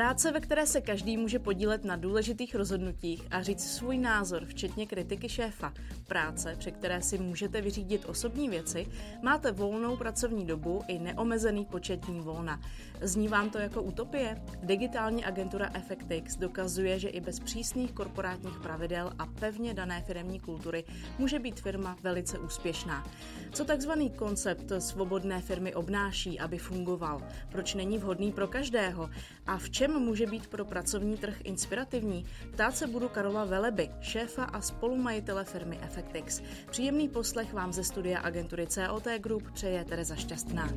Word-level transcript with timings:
Práce, 0.00 0.32
ve 0.32 0.40
které 0.40 0.66
se 0.66 0.80
každý 0.80 1.16
může 1.16 1.38
podílet 1.38 1.84
na 1.84 1.96
důležitých 1.96 2.54
rozhodnutích 2.54 3.22
a 3.30 3.42
říct 3.42 3.70
svůj 3.70 3.98
názor, 3.98 4.44
včetně 4.44 4.86
kritiky 4.86 5.28
šéfa. 5.28 5.72
Práce, 6.08 6.56
při 6.58 6.72
které 6.72 7.02
si 7.02 7.18
můžete 7.18 7.60
vyřídit 7.60 8.04
osobní 8.04 8.48
věci, 8.48 8.86
máte 9.22 9.52
volnou 9.52 9.96
pracovní 9.96 10.46
dobu 10.46 10.82
i 10.88 10.98
neomezený 10.98 11.64
počet 11.64 12.06
dní 12.06 12.20
volna. 12.20 12.60
Zní 13.00 13.28
vám 13.28 13.50
to 13.50 13.58
jako 13.58 13.82
utopie? 13.82 14.42
Digitální 14.62 15.24
agentura 15.24 15.70
Effectix 15.74 16.36
dokazuje, 16.36 16.98
že 16.98 17.08
i 17.08 17.20
bez 17.20 17.40
přísných 17.40 17.92
korporátních 17.92 18.58
pravidel 18.58 19.12
a 19.18 19.26
pevně 19.26 19.74
dané 19.74 20.02
firemní 20.02 20.40
kultury 20.40 20.84
může 21.18 21.38
být 21.38 21.60
firma 21.60 21.96
velice 22.02 22.38
úspěšná. 22.38 23.06
Co 23.52 23.64
takzvaný 23.64 24.10
koncept 24.10 24.72
svobodné 24.78 25.40
firmy 25.40 25.74
obnáší, 25.74 26.40
aby 26.40 26.58
fungoval? 26.58 27.22
Proč 27.52 27.74
není 27.74 27.98
vhodný 27.98 28.32
pro 28.32 28.48
každého? 28.48 29.10
A 29.46 29.58
v 29.58 29.70
čem 29.70 29.89
může 29.98 30.26
být 30.26 30.46
pro 30.46 30.64
pracovní 30.64 31.16
trh 31.16 31.36
inspirativní? 31.44 32.26
Ptát 32.52 32.76
se 32.76 32.86
budu 32.86 33.08
Karola 33.08 33.44
Veleby, 33.44 33.90
šéfa 34.00 34.44
a 34.44 34.60
spolumajitele 34.60 35.44
firmy 35.44 35.78
Effectix. 35.82 36.42
Příjemný 36.70 37.08
poslech 37.08 37.52
vám 37.52 37.72
ze 37.72 37.84
studia 37.84 38.20
agentury 38.20 38.66
COT 38.66 39.04
Group 39.18 39.50
přeje 39.52 39.84
Tereza 39.84 40.16
Šťastná. 40.16 40.68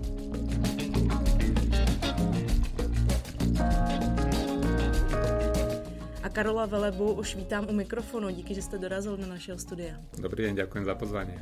A 6.24 6.30
Karola 6.30 6.66
Velebu 6.66 7.14
už 7.14 7.36
vítám 7.36 7.68
u 7.70 7.74
mikrofonu. 7.74 8.30
Díky, 8.30 8.54
že 8.54 8.62
jste 8.62 8.78
dorazil 8.78 9.18
do 9.18 9.28
našeho 9.28 9.60
studia. 9.60 10.00
Dobrý 10.18 10.44
den, 10.44 10.56
děkuji 10.56 10.86
za 10.86 10.96
pozvání. 10.96 11.34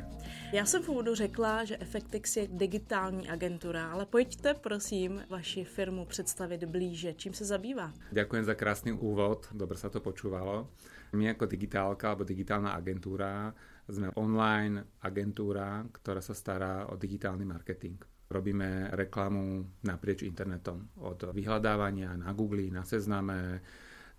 Já 0.52 0.64
jsem 0.66 0.82
v 0.82 0.88
úvodu 0.88 1.14
řekla, 1.14 1.64
že 1.64 1.76
Effectix 1.76 2.36
je 2.36 2.48
digitální 2.52 3.28
agentura, 3.28 3.92
ale 3.92 4.06
pojďte 4.06 4.54
prosím 4.54 5.22
vaši 5.30 5.64
firmu 5.64 6.04
představit 6.04 6.64
blíže. 6.64 7.14
Čím 7.14 7.34
se 7.34 7.44
zabývá? 7.44 7.92
Děkuji 8.10 8.44
za 8.44 8.54
krásný 8.54 8.92
úvod, 8.92 9.46
dobře 9.52 9.78
se 9.78 9.90
to 9.90 10.00
počúvalo. 10.00 10.68
My 11.12 11.24
jako 11.24 11.46
digitálka 11.46 12.08
alebo 12.08 12.24
digitálna 12.24 12.72
agentúra 12.72 13.52
sme 13.84 14.08
online 14.16 14.84
agentúra, 15.04 15.84
ktorá 15.92 16.24
sa 16.24 16.32
stará 16.32 16.88
o 16.88 16.96
digitálny 16.96 17.44
marketing. 17.44 18.00
Robíme 18.32 18.88
reklamu 18.96 19.68
naprieč 19.84 20.24
internetom. 20.24 20.88
Od 20.96 21.20
vyhľadávania 21.36 22.16
na 22.16 22.32
Google, 22.32 22.72
na 22.72 22.80
Sezname, 22.80 23.60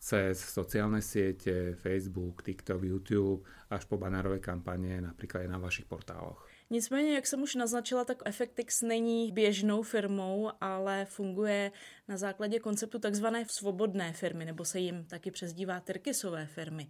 cez 0.03 0.35
sociálne 0.35 0.99
siete, 1.01 1.79
Facebook, 1.79 2.43
TikTok, 2.43 2.83
YouTube, 2.83 3.49
až 3.69 3.85
po 3.85 3.97
banárové 3.97 4.39
kampaně 4.39 5.01
například 5.01 5.41
i 5.41 5.47
na 5.47 5.57
vašich 5.57 5.85
portáloch. 5.85 6.49
Nicméně, 6.69 7.15
jak 7.15 7.27
jsem 7.27 7.41
už 7.41 7.55
naznačila, 7.55 8.05
tak 8.05 8.17
Effectix 8.25 8.81
není 8.81 9.31
běžnou 9.31 9.81
firmou, 9.81 10.51
ale 10.61 11.05
funguje 11.05 11.71
na 12.07 12.17
základě 12.17 12.59
konceptu 12.59 12.99
takzvané 12.99 13.45
svobodné 13.47 14.13
firmy, 14.13 14.45
nebo 14.45 14.65
se 14.65 14.79
jim 14.79 15.05
taky 15.05 15.31
přezdívá 15.31 15.79
Tyrkisové 15.79 16.45
firmy. 16.45 16.87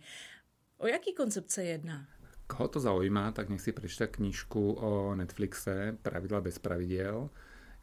O 0.77 0.87
jaký 0.87 1.13
koncept 1.13 1.51
se 1.51 1.63
jedná? 1.63 2.07
Koho 2.47 2.67
to 2.67 2.79
zaujíma, 2.79 3.31
tak 3.31 3.49
nech 3.49 3.61
si 3.61 3.71
prečíta 3.71 4.07
knižku 4.07 4.73
o 4.73 5.15
Netflixe 5.15 5.97
Pravidla 6.01 6.41
bez 6.41 6.59
pravidiel. 6.59 7.29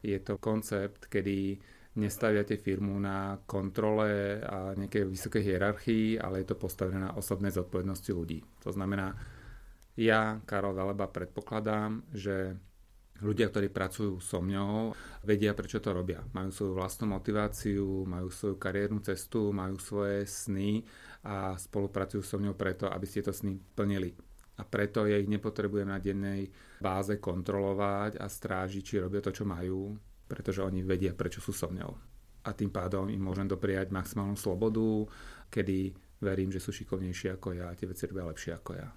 Je 0.03 0.19
to 0.19 0.37
koncept, 0.37 1.05
kedy 1.05 1.57
nestaviate 1.95 2.55
firmu 2.55 2.95
na 2.99 3.35
kontrole 3.43 4.39
a 4.39 4.71
nejakej 4.79 5.11
vysokej 5.11 5.43
hierarchii, 5.43 6.05
ale 6.15 6.43
je 6.43 6.55
to 6.55 6.55
postavené 6.55 7.03
na 7.03 7.11
osobnej 7.19 7.51
zodpovednosti 7.51 8.11
ľudí. 8.15 8.39
To 8.63 8.71
znamená, 8.71 9.11
ja, 9.99 10.39
Karol 10.47 10.71
Veleba, 10.71 11.11
predpokladám, 11.11 12.07
že 12.15 12.55
ľudia, 13.21 13.51
ktorí 13.51 13.67
pracujú 13.69 14.23
so 14.23 14.39
mňou, 14.39 14.95
vedia, 15.27 15.51
prečo 15.51 15.83
to 15.83 15.91
robia. 15.91 16.23
Majú 16.31 16.49
svoju 16.49 16.73
vlastnú 16.79 17.11
motiváciu, 17.11 18.07
majú 18.07 18.31
svoju 18.31 18.55
kariérnu 18.55 19.03
cestu, 19.03 19.51
majú 19.51 19.75
svoje 19.77 20.25
sny 20.25 20.81
a 21.27 21.53
spolupracujú 21.59 22.23
so 22.23 22.39
mňou 22.41 22.55
preto, 22.57 22.89
aby 22.89 23.05
ste 23.05 23.21
to 23.21 23.35
sny 23.35 23.59
plnili. 23.75 24.15
A 24.57 24.65
preto 24.65 25.05
ja 25.09 25.17
ich 25.17 25.29
nepotrebujem 25.29 25.89
na 25.89 26.01
dennej 26.01 26.49
báze 26.81 27.17
kontrolovať 27.17 28.17
a 28.21 28.25
strážiť, 28.25 28.83
či 28.83 28.95
robia 29.01 29.21
to, 29.21 29.33
čo 29.33 29.45
majú, 29.45 29.93
pretože 30.31 30.63
oni 30.63 30.87
vedia, 30.87 31.11
prečo 31.11 31.43
sú 31.43 31.51
so 31.51 31.67
mňou. 31.67 31.91
A 32.47 32.55
tým 32.55 32.71
pádom 32.71 33.11
im 33.11 33.19
môžem 33.19 33.51
dopriať 33.51 33.91
maximálnu 33.91 34.39
slobodu, 34.39 35.03
kedy 35.51 35.91
verím, 36.23 36.55
že 36.55 36.63
sú 36.63 36.71
šikovnejší 36.71 37.35
ako 37.35 37.59
ja 37.59 37.67
a 37.67 37.75
tie 37.75 37.91
veci 37.91 38.07
robia 38.07 38.31
lepšie 38.31 38.55
ako 38.55 38.71
ja. 38.79 38.89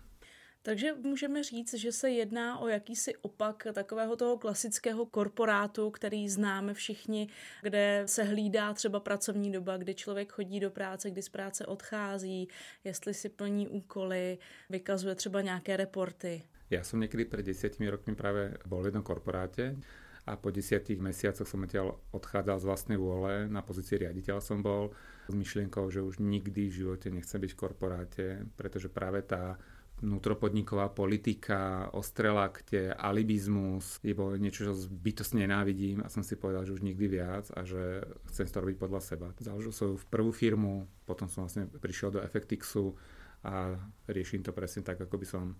Takže 0.66 0.94
můžeme 0.94 1.42
říct, 1.42 1.74
že 1.74 1.92
se 1.92 2.10
jedná 2.10 2.58
o 2.58 2.68
jakýsi 2.68 3.16
opak 3.16 3.66
takového 3.72 4.16
toho 4.16 4.38
klasického 4.38 5.06
korporátu, 5.06 5.90
který 5.90 6.28
známe 6.28 6.74
všichni, 6.74 7.28
kde 7.62 8.02
se 8.06 8.22
hlídá 8.22 8.74
třeba 8.74 9.00
pracovní 9.00 9.52
doba, 9.52 9.76
kdy 9.76 9.94
člověk 9.94 10.32
chodí 10.32 10.60
do 10.60 10.70
práce, 10.70 11.10
kdy 11.10 11.22
z 11.22 11.28
práce 11.28 11.66
odchází, 11.66 12.48
jestli 12.84 13.14
si 13.14 13.28
plní 13.28 13.68
úkoly, 13.68 14.38
vykazuje 14.70 15.14
třeba 15.14 15.40
nějaké 15.40 15.76
reporty. 15.76 16.42
Já 16.70 16.84
jsem 16.84 17.00
někdy 17.00 17.24
před 17.24 17.46
desítimi 17.46 17.90
rokmi 17.90 18.14
právě 18.14 18.56
bol 18.66 18.82
v 18.82 18.84
jednom 18.84 19.02
korporáte 19.02 19.76
a 20.24 20.40
po 20.40 20.48
desiatich 20.48 20.96
mesiacoch 21.00 21.44
som 21.44 21.64
odtiaľ 21.68 22.00
odchádzal 22.16 22.56
z 22.56 22.68
vlastnej 22.68 22.98
vôle, 22.98 23.44
na 23.48 23.60
pozícii 23.60 24.00
riaditeľa 24.00 24.40
som 24.40 24.64
bol 24.64 24.96
s 25.28 25.34
myšlienkou, 25.36 25.92
že 25.92 26.00
už 26.00 26.20
nikdy 26.20 26.72
v 26.72 26.76
živote 26.84 27.12
nechcem 27.12 27.40
byť 27.40 27.52
v 27.52 27.60
korporáte, 27.60 28.26
pretože 28.56 28.88
práve 28.88 29.20
tá 29.20 29.60
vnútropodniková 30.02 30.90
politika, 30.90 31.88
ostrelakte, 31.94 32.90
alibizmus, 32.92 34.02
je 34.02 34.10
bolo 34.16 34.34
niečo, 34.34 34.66
čo 34.66 34.74
bytostne 34.90 35.46
nenávidím 35.46 36.02
a 36.02 36.10
som 36.10 36.26
si 36.26 36.34
povedal, 36.34 36.66
že 36.66 36.74
už 36.74 36.82
nikdy 36.82 37.06
viac 37.06 37.46
a 37.54 37.62
že 37.62 38.02
chcem 38.32 38.48
to 38.50 38.58
robiť 38.64 38.76
podľa 38.80 39.00
seba. 39.00 39.30
Založil 39.38 39.70
svoju 39.70 39.94
prvú 40.10 40.34
firmu, 40.34 40.90
potom 41.06 41.30
som 41.30 41.46
vlastne 41.46 41.70
prišiel 41.70 42.10
do 42.10 42.20
Effectixu 42.20 42.96
a 43.44 43.78
riešim 44.10 44.42
to 44.42 44.50
presne 44.56 44.82
tak, 44.82 44.98
ako 44.98 45.14
by 45.20 45.26
som 45.28 45.54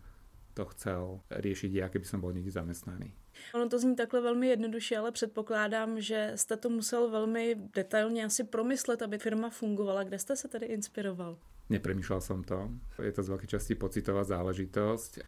to 0.54 0.64
chcel 0.64 1.20
riešiť 1.30 1.72
ja, 1.74 1.86
keby 1.90 2.06
som 2.06 2.20
bol 2.22 2.32
někdy 2.32 2.50
zamestnaný. 2.50 3.12
Ono 3.54 3.68
to 3.68 3.78
zní 3.78 3.96
takhle 3.96 4.20
velmi 4.20 4.48
jednoduše, 4.48 4.96
ale 4.96 5.12
předpokládám, 5.12 6.00
že 6.00 6.32
jste 6.34 6.56
to 6.56 6.70
musel 6.70 7.10
velmi 7.10 7.56
detailně 7.74 8.24
asi 8.24 8.44
promyslet, 8.44 9.02
aby 9.02 9.18
firma 9.18 9.50
fungovala. 9.50 10.04
Kde 10.04 10.18
jste 10.18 10.36
se 10.36 10.48
tedy 10.48 10.66
inspiroval? 10.66 11.38
Nepremýšľal 11.70 12.20
som 12.20 12.44
to. 12.44 12.68
Je 13.00 13.08
to 13.08 13.24
z 13.24 13.28
veľkej 13.32 13.48
časti 13.56 13.72
pocitová 13.72 14.20
záležitosť. 14.20 15.24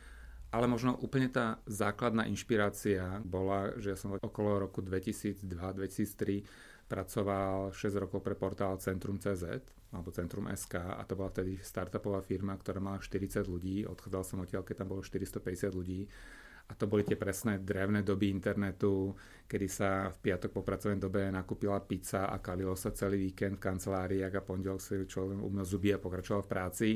Ale 0.53 0.69
možno 0.69 0.95
úplne 1.01 1.33
tá 1.33 1.59
základná 1.67 2.29
inšpirácia 2.29 3.25
bola, 3.25 3.73
že 3.81 3.97
ja 3.97 3.99
som 3.99 4.15
okolo 4.21 4.69
roku 4.69 4.85
2002-2003 4.85 6.45
pracoval 6.87 7.75
6 7.75 8.03
rokov 8.03 8.23
pre 8.23 8.39
portál 8.39 8.79
Centrum 8.79 9.19
CZ 9.19 9.63
alebo 9.91 10.15
Centrum 10.15 10.47
SK 10.47 10.99
a 10.99 11.03
to 11.03 11.19
bola 11.19 11.35
vtedy 11.35 11.59
startupová 11.59 12.23
firma, 12.23 12.55
ktorá 12.55 12.79
mala 12.79 13.03
40 13.03 13.47
ľudí. 13.47 13.83
Odchádzal 13.87 14.23
som 14.23 14.43
odtiaľ, 14.43 14.63
keď 14.63 14.83
tam 14.83 14.89
bolo 14.95 15.03
450 15.03 15.75
ľudí. 15.75 16.07
A 16.67 16.75
to 16.75 16.91
boli 16.91 17.07
tie 17.07 17.15
presné 17.15 17.63
drevné 17.63 18.03
doby 18.03 18.27
internetu, 18.27 19.15
kedy 19.47 19.67
sa 19.71 20.11
v 20.11 20.19
piatok 20.19 20.51
po 20.51 20.67
pracovnej 20.67 20.99
dobe 20.99 21.31
nakúpila 21.31 21.79
pizza 21.79 22.27
a 22.27 22.43
kalilo 22.43 22.75
sa 22.75 22.91
celý 22.91 23.31
víkend 23.31 23.63
v 23.63 23.65
kancelárii 23.71 24.27
a 24.27 24.35
pondelok 24.43 24.83
si 24.83 24.99
človek 25.07 25.39
umyl 25.39 25.63
zuby 25.63 25.95
a 25.95 26.03
pokračoval 26.03 26.43
v 26.43 26.51
práci. 26.51 26.89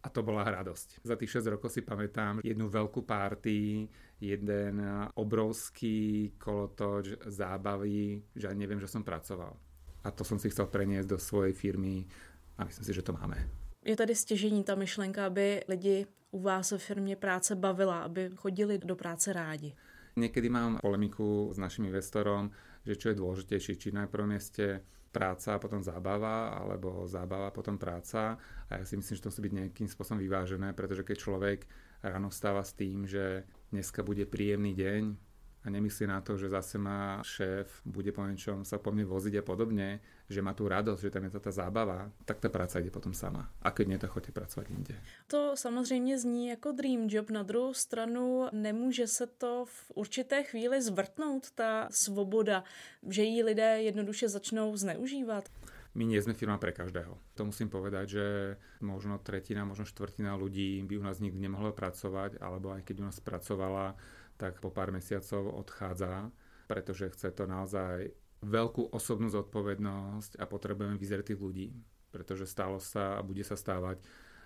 A 0.00 0.08
to 0.08 0.24
bola 0.24 0.48
radosť. 0.48 1.04
Za 1.04 1.16
tých 1.16 1.44
6 1.44 1.52
rokov 1.52 1.76
si 1.76 1.84
pamätám 1.84 2.40
jednu 2.40 2.72
veľkú 2.72 3.04
párty, 3.04 3.84
jeden 4.20 4.80
obrovský 5.14 6.32
kolotoč 6.40 7.20
zábavy, 7.28 8.24
že 8.32 8.48
ani 8.48 8.64
neviem, 8.64 8.80
že 8.80 8.88
som 8.88 9.04
pracoval. 9.04 9.52
A 10.04 10.08
to 10.08 10.24
som 10.24 10.40
si 10.40 10.48
chcel 10.48 10.72
preniesť 10.72 11.08
do 11.08 11.18
svojej 11.20 11.52
firmy 11.52 12.08
a 12.56 12.64
myslím 12.64 12.84
si, 12.84 12.92
že 12.96 13.04
to 13.04 13.12
máme. 13.12 13.36
Je 13.84 13.96
tady 13.96 14.14
stěžení 14.14 14.64
ta 14.64 14.74
myšlenka, 14.74 15.26
aby 15.26 15.60
lidi 15.68 16.06
u 16.30 16.40
vás 16.40 16.70
ve 16.70 16.78
firmě 16.78 17.16
práce 17.16 17.56
bavila, 17.56 18.00
aby 18.00 18.30
chodili 18.36 18.78
do 18.78 18.96
práce 18.96 19.32
rádi? 19.32 19.74
Niekedy 20.18 20.48
mám 20.50 20.82
polemiku 20.82 21.50
s 21.54 21.58
našim 21.58 21.86
investorom, 21.86 22.50
že 22.82 22.96
čo 22.96 23.12
je 23.12 23.20
dôležitejšie, 23.20 23.74
či 23.78 23.88
na 23.94 24.08
prvom 24.10 24.32
mieste 24.32 24.82
práca 25.10 25.58
a 25.58 25.62
potom 25.62 25.82
zábava, 25.82 26.54
alebo 26.54 27.04
zábava 27.10 27.50
a 27.50 27.54
potom 27.54 27.76
práca. 27.76 28.38
A 28.70 28.80
ja 28.80 28.84
si 28.86 28.94
myslím, 28.94 29.14
že 29.18 29.22
to 29.26 29.30
musí 29.30 29.42
byť 29.42 29.54
nejakým 29.54 29.88
spôsobom 29.90 30.22
vyvážené, 30.22 30.70
pretože 30.72 31.02
keď 31.02 31.16
človek 31.18 31.58
ráno 32.00 32.30
vstáva 32.30 32.62
s 32.62 32.72
tým, 32.78 33.04
že 33.04 33.44
dneska 33.74 34.06
bude 34.06 34.24
príjemný 34.24 34.72
deň, 34.72 35.29
a 35.64 35.70
nemyslí 35.70 36.06
na 36.06 36.20
to, 36.20 36.36
že 36.40 36.48
zase 36.48 36.78
má 36.78 37.20
šéf, 37.20 37.68
bude 37.84 38.12
po 38.12 38.24
niečom 38.24 38.64
sa 38.64 38.80
po 38.80 38.92
mne 38.92 39.04
voziť 39.04 39.40
a 39.40 39.42
podobne, 39.44 40.00
že 40.30 40.40
má 40.40 40.56
tu 40.56 40.64
radosť, 40.68 41.02
že 41.02 41.10
tam 41.12 41.24
je 41.28 41.30
tá 41.36 41.52
zábava, 41.52 42.08
tak 42.24 42.40
ta 42.40 42.48
práca 42.48 42.80
ide 42.80 42.88
potom 42.88 43.12
sama. 43.12 43.50
A 43.60 43.70
keď 43.70 43.86
nie, 43.88 43.98
tak 43.98 44.10
chodí 44.10 44.32
pracovat 44.32 44.70
jinde. 44.70 44.94
To 45.26 45.56
samozřejmě 45.56 46.18
zní 46.18 46.48
jako 46.48 46.72
dream 46.72 47.08
job. 47.08 47.30
Na 47.30 47.42
druhou 47.42 47.74
stranu 47.74 48.48
nemůže 48.52 49.06
se 49.06 49.26
to 49.26 49.64
v 49.68 49.92
určité 49.94 50.42
chvíli 50.42 50.82
zvrtnout, 50.82 51.50
ta 51.50 51.88
svoboda, 51.90 52.64
že 53.08 53.22
ji 53.22 53.42
lidé 53.42 53.82
jednoduše 53.82 54.28
začnou 54.28 54.76
zneužívat. 54.76 55.48
My 55.90 56.06
nie 56.06 56.22
sme 56.22 56.38
firma 56.38 56.54
pre 56.54 56.70
každého. 56.70 57.18
To 57.34 57.50
musím 57.50 57.66
povedať, 57.66 58.06
že 58.14 58.26
možno 58.78 59.18
tretina, 59.18 59.66
možno 59.66 59.82
štvrtina 59.82 60.38
ľudí 60.38 60.78
by 60.86 60.94
u 60.94 61.02
nás 61.02 61.18
nikdy 61.18 61.42
nemohla 61.42 61.74
pracovať, 61.74 62.38
alebo 62.38 62.70
aj 62.70 62.86
keď 62.86 63.02
u 63.02 63.04
nás 63.10 63.18
pracovala, 63.18 63.98
tak 64.40 64.56
po 64.64 64.72
pár 64.72 64.88
mesiacov 64.88 65.52
odchádza, 65.52 66.32
pretože 66.64 67.12
chce 67.12 67.28
to 67.36 67.44
naozaj 67.44 68.08
veľkú 68.40 68.88
osobnú 68.96 69.28
zodpovednosť 69.28 70.40
a 70.40 70.48
potrebujeme 70.48 70.96
vyzretých 70.96 71.36
ľudí, 71.36 71.76
pretože 72.08 72.48
stalo 72.48 72.80
sa 72.80 73.20
a 73.20 73.26
bude 73.26 73.44
sa 73.44 73.52
stávať, 73.52 74.00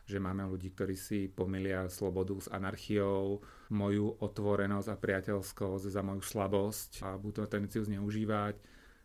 že 0.04 0.18
máme 0.18 0.42
ľudí, 0.50 0.74
ktorí 0.74 0.98
si 0.98 1.30
pomilia 1.30 1.86
slobodu 1.86 2.34
s 2.36 2.50
anarchiou, 2.50 3.38
moju 3.70 4.18
otvorenosť 4.18 4.88
a 4.90 5.00
priateľskosť 5.00 5.84
za 5.86 6.02
moju 6.02 6.20
slabosť 6.26 6.90
a 7.06 7.08
budú 7.14 7.46
to 7.46 7.54
tendenciu 7.54 7.86
zneužívať. 7.86 8.58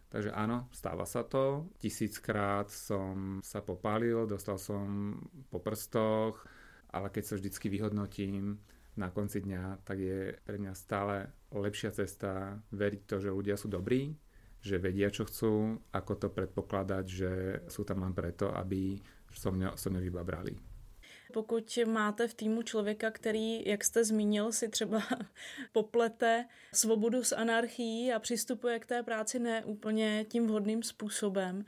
Takže 0.09 0.33
áno, 0.33 0.65
stáva 0.73 1.05
sa 1.05 1.21
to. 1.21 1.69
Tisíckrát 1.77 2.65
som 2.73 3.39
sa 3.45 3.61
popálil, 3.61 4.25
dostal 4.25 4.57
som 4.57 5.15
po 5.53 5.61
prstoch, 5.61 6.41
ale 6.89 7.13
keď 7.13 7.23
sa 7.29 7.37
vždycky 7.37 7.69
vyhodnotím 7.69 8.57
na 8.99 9.09
konci 9.09 9.39
dňa, 9.39 9.87
tak 9.87 9.97
je 10.03 10.35
pre 10.43 10.59
mňa 10.59 10.73
stále 10.75 11.31
lepšia 11.55 11.95
cesta 11.95 12.59
veriť 12.75 13.01
to, 13.07 13.15
že 13.23 13.31
ľudia 13.31 13.55
sú 13.55 13.71
dobrí, 13.71 14.19
že 14.59 14.75
vedia, 14.75 15.07
čo 15.07 15.23
chcú, 15.23 15.79
ako 15.95 16.13
to 16.19 16.27
predpokladať, 16.27 17.05
že 17.07 17.31
sú 17.71 17.87
tam 17.87 18.03
len 18.03 18.11
preto, 18.11 18.51
aby 18.51 18.99
so 19.31 19.55
mňa, 19.55 19.79
so 19.79 19.87
mňa 19.87 20.03
vybabrali. 20.03 20.53
Pokud 21.33 21.79
máte 21.87 22.27
v 22.27 22.33
týmu 22.33 22.61
člověka, 22.61 23.11
který, 23.11 23.67
jak 23.67 23.83
jste 23.83 24.03
zmínil, 24.03 24.51
si 24.51 24.69
třeba 24.69 25.01
poplete 25.71 26.45
svobodu 26.73 27.23
s 27.23 27.35
anarchií 27.35 28.13
a 28.13 28.19
přistupuje 28.19 28.79
k 28.79 28.85
té 28.85 29.03
práci 29.03 29.39
neúplně 29.39 30.25
tím 30.29 30.47
vhodným 30.47 30.83
způsobem, 30.83 31.65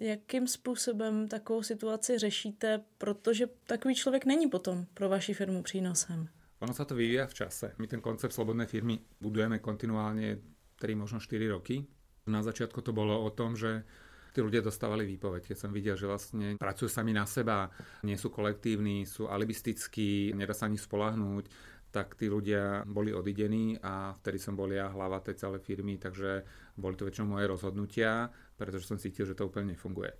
jakým 0.00 0.46
způsobem 0.46 1.28
takovou 1.28 1.62
situaci 1.62 2.18
řešíte, 2.18 2.84
protože 2.98 3.46
takový 3.66 3.94
člověk 3.94 4.24
není 4.24 4.48
potom 4.48 4.86
pro 4.94 5.08
vaši 5.08 5.34
firmu 5.34 5.62
přínosem? 5.62 6.28
Ono 6.62 6.70
sa 6.70 6.86
to 6.86 6.94
vyvíja 6.94 7.26
v 7.26 7.34
čase. 7.42 7.74
My 7.82 7.90
ten 7.90 7.98
koncept 7.98 8.30
slobodnej 8.30 8.70
firmy 8.70 9.02
budujeme 9.18 9.58
kontinuálne 9.58 10.38
3, 10.78 10.94
možno 10.94 11.18
4 11.18 11.50
roky. 11.50 11.82
Na 12.30 12.38
začiatku 12.38 12.78
to 12.86 12.94
bolo 12.94 13.18
o 13.18 13.30
tom, 13.34 13.58
že 13.58 13.82
tí 14.30 14.38
ľudia 14.38 14.62
dostávali 14.62 15.02
výpoveď, 15.04 15.52
keď 15.52 15.56
som 15.58 15.74
videl, 15.74 15.98
že 15.98 16.06
vlastne 16.06 16.54
pracujú 16.56 16.86
sami 16.86 17.10
na 17.10 17.26
seba, 17.26 17.68
nie 18.06 18.14
sú 18.14 18.30
kolektívni, 18.30 19.04
sú 19.04 19.26
alibistickí, 19.26 20.32
nedá 20.32 20.54
sa 20.54 20.70
ani 20.70 20.78
spolahnúť, 20.78 21.44
tak 21.92 22.16
tí 22.16 22.32
ľudia 22.32 22.88
boli 22.88 23.12
odidení 23.12 23.76
a 23.84 24.16
vtedy 24.16 24.40
som 24.40 24.56
bol 24.56 24.72
ja 24.72 24.88
hlava 24.88 25.20
tej 25.20 25.36
celej 25.36 25.60
firmy, 25.60 26.00
takže 26.00 26.46
boli 26.80 26.96
to 26.96 27.04
väčšinou 27.04 27.36
moje 27.36 27.44
rozhodnutia, 27.52 28.32
pretože 28.56 28.88
som 28.88 28.96
cítil, 28.96 29.28
že 29.28 29.36
to 29.36 29.50
úplne 29.50 29.76
nefunguje. 29.76 30.16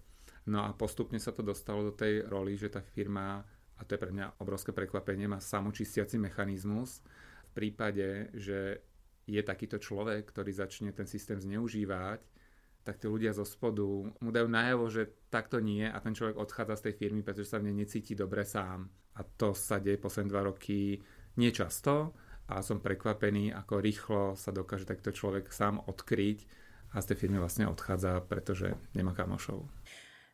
No 0.53 0.67
a 0.67 0.77
postupne 0.77 1.17
sa 1.17 1.33
to 1.33 1.41
dostalo 1.41 1.89
do 1.89 1.95
tej 1.97 2.29
roli, 2.29 2.59
že 2.59 2.69
tá 2.69 2.85
firma, 2.85 3.41
a 3.83 3.85
to 3.85 3.99
je 3.99 4.03
pre 4.07 4.15
mňa 4.15 4.39
obrovské 4.39 4.71
prekvapenie, 4.71 5.27
má 5.27 5.43
samočistiaci 5.43 6.15
mechanizmus 6.23 7.03
v 7.51 7.53
prípade, 7.53 8.31
že 8.31 8.79
je 9.27 9.43
takýto 9.43 9.83
človek, 9.83 10.23
ktorý 10.31 10.55
začne 10.55 10.95
ten 10.95 11.11
systém 11.11 11.43
zneužívať, 11.43 12.23
tak 12.87 12.99
tí 12.99 13.07
ľudia 13.11 13.35
zo 13.35 13.43
spodu 13.43 13.87
mu 14.07 14.31
dajú 14.31 14.47
najavo, 14.47 14.87
že 14.87 15.27
takto 15.31 15.59
nie 15.59 15.87
a 15.87 15.99
ten 15.99 16.15
človek 16.15 16.39
odchádza 16.39 16.79
z 16.79 16.85
tej 16.91 16.95
firmy, 16.99 17.21
pretože 17.27 17.51
sa 17.51 17.59
v 17.59 17.71
nej 17.71 17.87
necíti 17.87 18.15
dobre 18.15 18.47
sám. 18.47 18.87
A 19.19 19.27
to 19.27 19.55
sa 19.55 19.79
deje 19.83 19.99
posledné 19.99 20.31
dva 20.31 20.47
roky 20.47 20.99
niečasto 21.39 22.15
a 22.51 22.59
som 22.63 22.83
prekvapený, 22.83 23.55
ako 23.55 23.75
rýchlo 23.79 24.23
sa 24.35 24.51
dokáže 24.51 24.87
takto 24.87 25.15
človek 25.15 25.51
sám 25.55 25.79
odkryť 25.87 26.39
a 26.93 26.99
z 26.99 27.15
tej 27.15 27.17
firmy 27.27 27.39
vlastne 27.39 27.71
odchádza, 27.71 28.19
pretože 28.27 28.75
nemá 28.99 29.15
kamošov. 29.15 29.63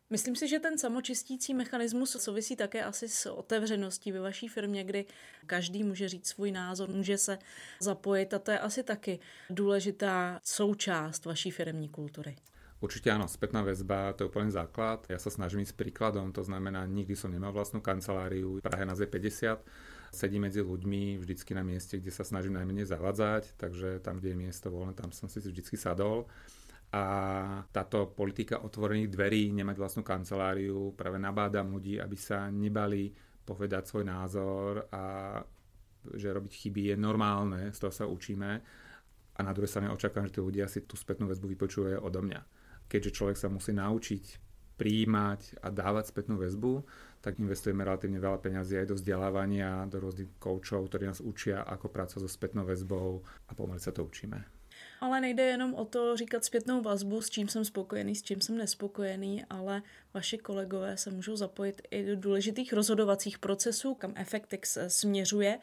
Myslím 0.09 0.35
si, 0.35 0.47
že 0.47 0.59
ten 0.59 0.77
samočistící 0.77 1.53
mechanismus 1.53 2.17
souvisí 2.17 2.55
také 2.55 2.83
asi 2.83 3.09
s 3.09 3.29
otevřeností 3.29 4.11
ve 4.11 4.19
vaší 4.19 4.47
firmě, 4.47 4.83
kdy 4.83 5.05
každý 5.45 5.83
může 5.83 6.09
říct 6.09 6.27
svůj 6.27 6.51
názor, 6.51 6.89
může 6.89 7.17
se 7.17 7.37
zapojit 7.79 8.33
a 8.33 8.39
to 8.39 8.51
je 8.51 8.59
asi 8.59 8.83
taky 8.83 9.19
důležitá 9.49 10.39
součást 10.43 11.25
vaší 11.25 11.51
firmní 11.51 11.89
kultury. 11.89 12.35
Určite 12.79 13.11
áno, 13.11 13.27
spätná 13.27 13.59
väzba, 13.59 14.15
to 14.15 14.23
je 14.23 14.31
úplný 14.31 14.55
základ. 14.55 15.03
Ja 15.11 15.19
sa 15.19 15.27
snažím 15.27 15.67
ísť 15.67 15.75
príkladom, 15.75 16.31
to 16.31 16.47
znamená, 16.47 16.87
nikdy 16.87 17.11
som 17.11 17.27
nemal 17.27 17.51
vlastnú 17.51 17.83
kanceláriu, 17.83 18.63
v 18.63 18.63
Prahe 18.63 18.87
nás 18.87 19.03
je 19.03 19.07
50, 19.11 19.59
sedí 20.15 20.39
medzi 20.39 20.63
ľuďmi 20.63 21.19
vždycky 21.19 21.51
na 21.51 21.67
mieste, 21.67 21.99
kde 21.99 22.07
sa 22.07 22.23
snažím 22.23 22.55
najmenej 22.55 22.87
zavadzať, 22.87 23.51
takže 23.59 23.99
tam, 23.99 24.23
kde 24.23 24.31
je 24.31 24.41
miesto 24.47 24.71
voľné, 24.71 24.95
tam 24.95 25.11
som 25.11 25.27
si 25.27 25.43
vždycky 25.43 25.75
sadol 25.75 26.23
a 26.89 27.03
táto 27.69 28.09
politika 28.09 28.65
otvorených 28.65 29.13
dverí, 29.13 29.53
nemať 29.53 29.75
vlastnú 29.77 30.01
kanceláriu, 30.01 30.97
práve 30.97 31.21
nabádam 31.21 31.77
ľudí, 31.77 32.01
aby 32.01 32.17
sa 32.17 32.49
nebali 32.49 33.13
povedať 33.45 33.85
svoj 33.85 34.05
názor 34.09 34.89
a 34.89 35.37
že 36.17 36.33
robiť 36.33 36.53
chyby 36.53 36.81
je 36.93 36.95
normálne, 36.97 37.69
z 37.69 37.77
toho 37.77 37.93
sa 37.93 38.09
učíme 38.09 38.51
a 39.37 39.39
na 39.39 39.55
druhej 39.55 39.71
strane 39.71 39.93
očakávam, 39.93 40.27
že 40.27 40.35
tí 40.35 40.41
ľudia 40.43 40.65
si 40.67 40.83
tú 40.83 40.99
spätnú 40.99 41.29
väzbu 41.31 41.47
vypočuje 41.55 41.95
odo 41.95 42.19
mňa. 42.19 42.41
Keďže 42.91 43.15
človek 43.15 43.37
sa 43.37 43.47
musí 43.47 43.71
naučiť 43.71 44.23
prijímať 44.75 45.63
a 45.63 45.67
dávať 45.71 46.11
spätnú 46.11 46.39
väzbu, 46.39 46.83
tak 47.19 47.39
investujeme 47.39 47.83
relatívne 47.83 48.19
veľa 48.19 48.39
peňazí 48.39 48.79
aj 48.79 48.87
do 48.91 48.95
vzdelávania, 48.95 49.87
do 49.91 49.99
rôznych 49.99 50.39
koučov, 50.39 50.87
ktorí 50.87 51.07
nás 51.07 51.19
učia, 51.19 51.67
ako 51.67 51.91
pracovať 51.91 52.23
so 52.23 52.31
spätnou 52.31 52.63
väzbou 52.63 53.23
a 53.47 53.51
pomaly 53.55 53.79
sa 53.79 53.91
to 53.91 54.07
učíme. 54.07 54.58
Ale 55.01 55.21
nejde 55.21 55.43
jenom 55.43 55.73
o 55.73 55.85
to 55.85 56.17
říkat 56.17 56.45
zpětnou 56.45 56.81
vazbu, 56.81 57.21
s 57.21 57.29
čím 57.29 57.47
jsem 57.47 57.65
spokojený, 57.65 58.15
s 58.15 58.23
čím 58.23 58.41
jsem 58.41 58.57
nespokojený, 58.57 59.45
ale 59.49 59.81
vaši 60.13 60.37
kolegové 60.37 60.97
se 60.97 61.11
můžou 61.11 61.35
zapojit 61.35 61.81
i 61.91 62.05
do 62.05 62.15
důležitých 62.15 62.73
rozhodovacích 62.73 63.39
procesů, 63.39 63.93
kam 63.93 64.13
Effectix 64.15 64.77
směřuje. 64.87 65.59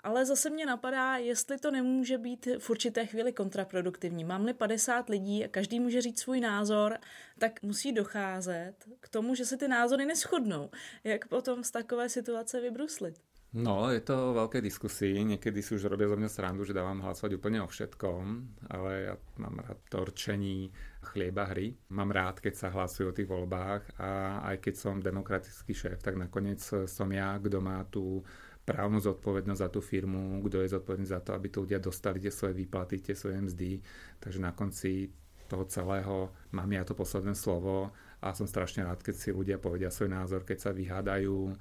Ale 0.00 0.26
zase 0.26 0.50
mě 0.50 0.66
napadá, 0.66 1.16
jestli 1.16 1.58
to 1.58 1.70
nemůže 1.70 2.18
být 2.18 2.48
v 2.58 2.70
určité 2.70 3.06
chvíli 3.06 3.32
kontraproduktivní. 3.32 4.24
Mám-li 4.24 4.54
50 4.54 5.08
lidí 5.08 5.44
a 5.44 5.48
každý 5.48 5.80
může 5.80 6.00
říct 6.00 6.20
svůj 6.20 6.40
názor, 6.40 6.98
tak 7.38 7.62
musí 7.62 7.92
docházet 7.92 8.74
k 9.00 9.08
tomu, 9.08 9.34
že 9.34 9.46
se 9.46 9.56
ty 9.56 9.68
názory 9.68 10.06
neschodnou. 10.06 10.70
Jak 11.04 11.28
potom 11.28 11.64
z 11.64 11.70
takové 11.70 12.08
situace 12.08 12.60
vybruslit? 12.60 13.20
No, 13.54 13.86
je 13.86 14.02
to 14.02 14.34
veľké 14.34 14.58
diskusii. 14.58 15.14
Niekedy 15.22 15.62
si 15.62 15.78
už 15.78 15.86
robia 15.86 16.10
zo 16.10 16.18
mňa 16.18 16.26
srandu, 16.26 16.66
že 16.66 16.74
dávam 16.74 16.98
hlasovať 16.98 17.38
úplne 17.38 17.62
o 17.62 17.70
všetkom, 17.70 18.22
ale 18.66 18.90
ja 19.06 19.14
mám 19.38 19.62
rád 19.62 19.78
torčení 19.86 20.74
chlieba 21.14 21.46
hry. 21.46 21.70
Mám 21.94 22.10
rád, 22.10 22.42
keď 22.42 22.54
sa 22.58 22.74
hlasujú 22.74 23.14
o 23.14 23.16
tých 23.16 23.30
voľbách 23.30 23.94
a 24.02 24.42
aj 24.50 24.58
keď 24.58 24.74
som 24.74 24.98
demokratický 24.98 25.70
šéf, 25.70 26.02
tak 26.02 26.18
nakoniec 26.18 26.58
som 26.66 27.08
ja, 27.14 27.38
kto 27.38 27.62
má 27.62 27.86
tú 27.86 28.26
právnu 28.66 28.98
zodpovednosť 28.98 29.62
za 29.62 29.70
tú 29.70 29.78
firmu, 29.78 30.42
kto 30.42 30.58
je 30.66 30.74
zodpovedný 30.74 31.06
za 31.06 31.22
to, 31.22 31.30
aby 31.38 31.46
tu 31.46 31.62
ľudia 31.62 31.78
dostali 31.78 32.18
tie 32.18 32.34
svoje 32.34 32.58
výplaty, 32.58 33.06
tie 33.06 33.14
svoje 33.14 33.38
mzdy. 33.38 33.78
Takže 34.18 34.42
na 34.42 34.50
konci 34.50 35.14
toho 35.46 35.62
celého 35.70 36.34
mám 36.50 36.74
ja 36.74 36.82
to 36.82 36.98
posledné 36.98 37.38
slovo 37.38 37.94
a 38.18 38.34
som 38.34 38.50
strašne 38.50 38.82
rád, 38.82 38.98
keď 38.98 39.14
si 39.14 39.30
ľudia 39.30 39.62
povedia 39.62 39.94
svoj 39.94 40.10
názor, 40.10 40.42
keď 40.42 40.58
sa 40.58 40.70
vyhádajú 40.74 41.54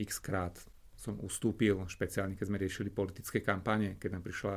x 0.00 0.18
krát 0.18 0.58
som 0.96 1.20
ustúpil, 1.20 1.76
špeciálne 1.86 2.34
keď 2.34 2.46
sme 2.48 2.60
riešili 2.60 2.88
politické 2.88 3.44
kampane, 3.44 4.00
keď 4.00 4.16
nám 4.16 4.24
prišla 4.24 4.56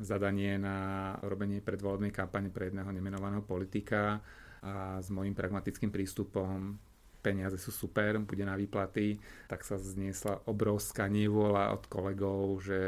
zadanie 0.00 0.56
na 0.56 1.14
robenie 1.26 1.60
predvolebnej 1.60 2.14
kampane 2.14 2.48
pre 2.48 2.70
jedného 2.70 2.88
nemenovaného 2.88 3.42
politika 3.42 4.22
a 4.62 4.98
s 4.98 5.10
môjim 5.12 5.34
pragmatickým 5.36 5.90
prístupom 5.92 6.78
peniaze 7.18 7.58
sú 7.58 7.74
super, 7.74 8.22
bude 8.22 8.46
na 8.46 8.54
výplaty, 8.54 9.18
tak 9.50 9.66
sa 9.66 9.76
zniesla 9.76 10.46
obrovská 10.46 11.10
nevôľa 11.10 11.74
od 11.74 11.84
kolegov, 11.90 12.62
že 12.62 12.80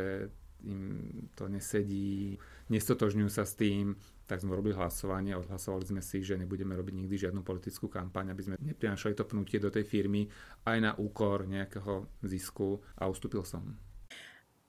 im 0.64 1.26
to 1.34 1.50
nesedí, 1.50 2.38
nestotožňujú 2.70 3.30
sa 3.32 3.42
s 3.42 3.58
tým, 3.58 3.98
tak 4.30 4.46
sme 4.46 4.54
robili 4.54 4.78
hlasovanie 4.78 5.34
a 5.34 5.42
odhlasovali 5.42 5.90
sme 5.90 5.98
si, 5.98 6.22
že 6.22 6.38
nebudeme 6.38 6.78
robiť 6.78 6.94
nikdy 6.94 7.14
žiadnu 7.18 7.42
politickú 7.42 7.90
kampaň, 7.90 8.30
aby 8.30 8.42
sme 8.46 8.54
neprinašali 8.62 9.18
to 9.18 9.26
pnutie 9.26 9.58
do 9.58 9.74
tej 9.74 9.82
firmy 9.82 10.30
aj 10.70 10.78
na 10.78 10.94
úkor 10.94 11.50
nejakého 11.50 12.06
zisku 12.22 12.78
a 12.94 13.10
ustúpil 13.10 13.42
som. 13.42 13.74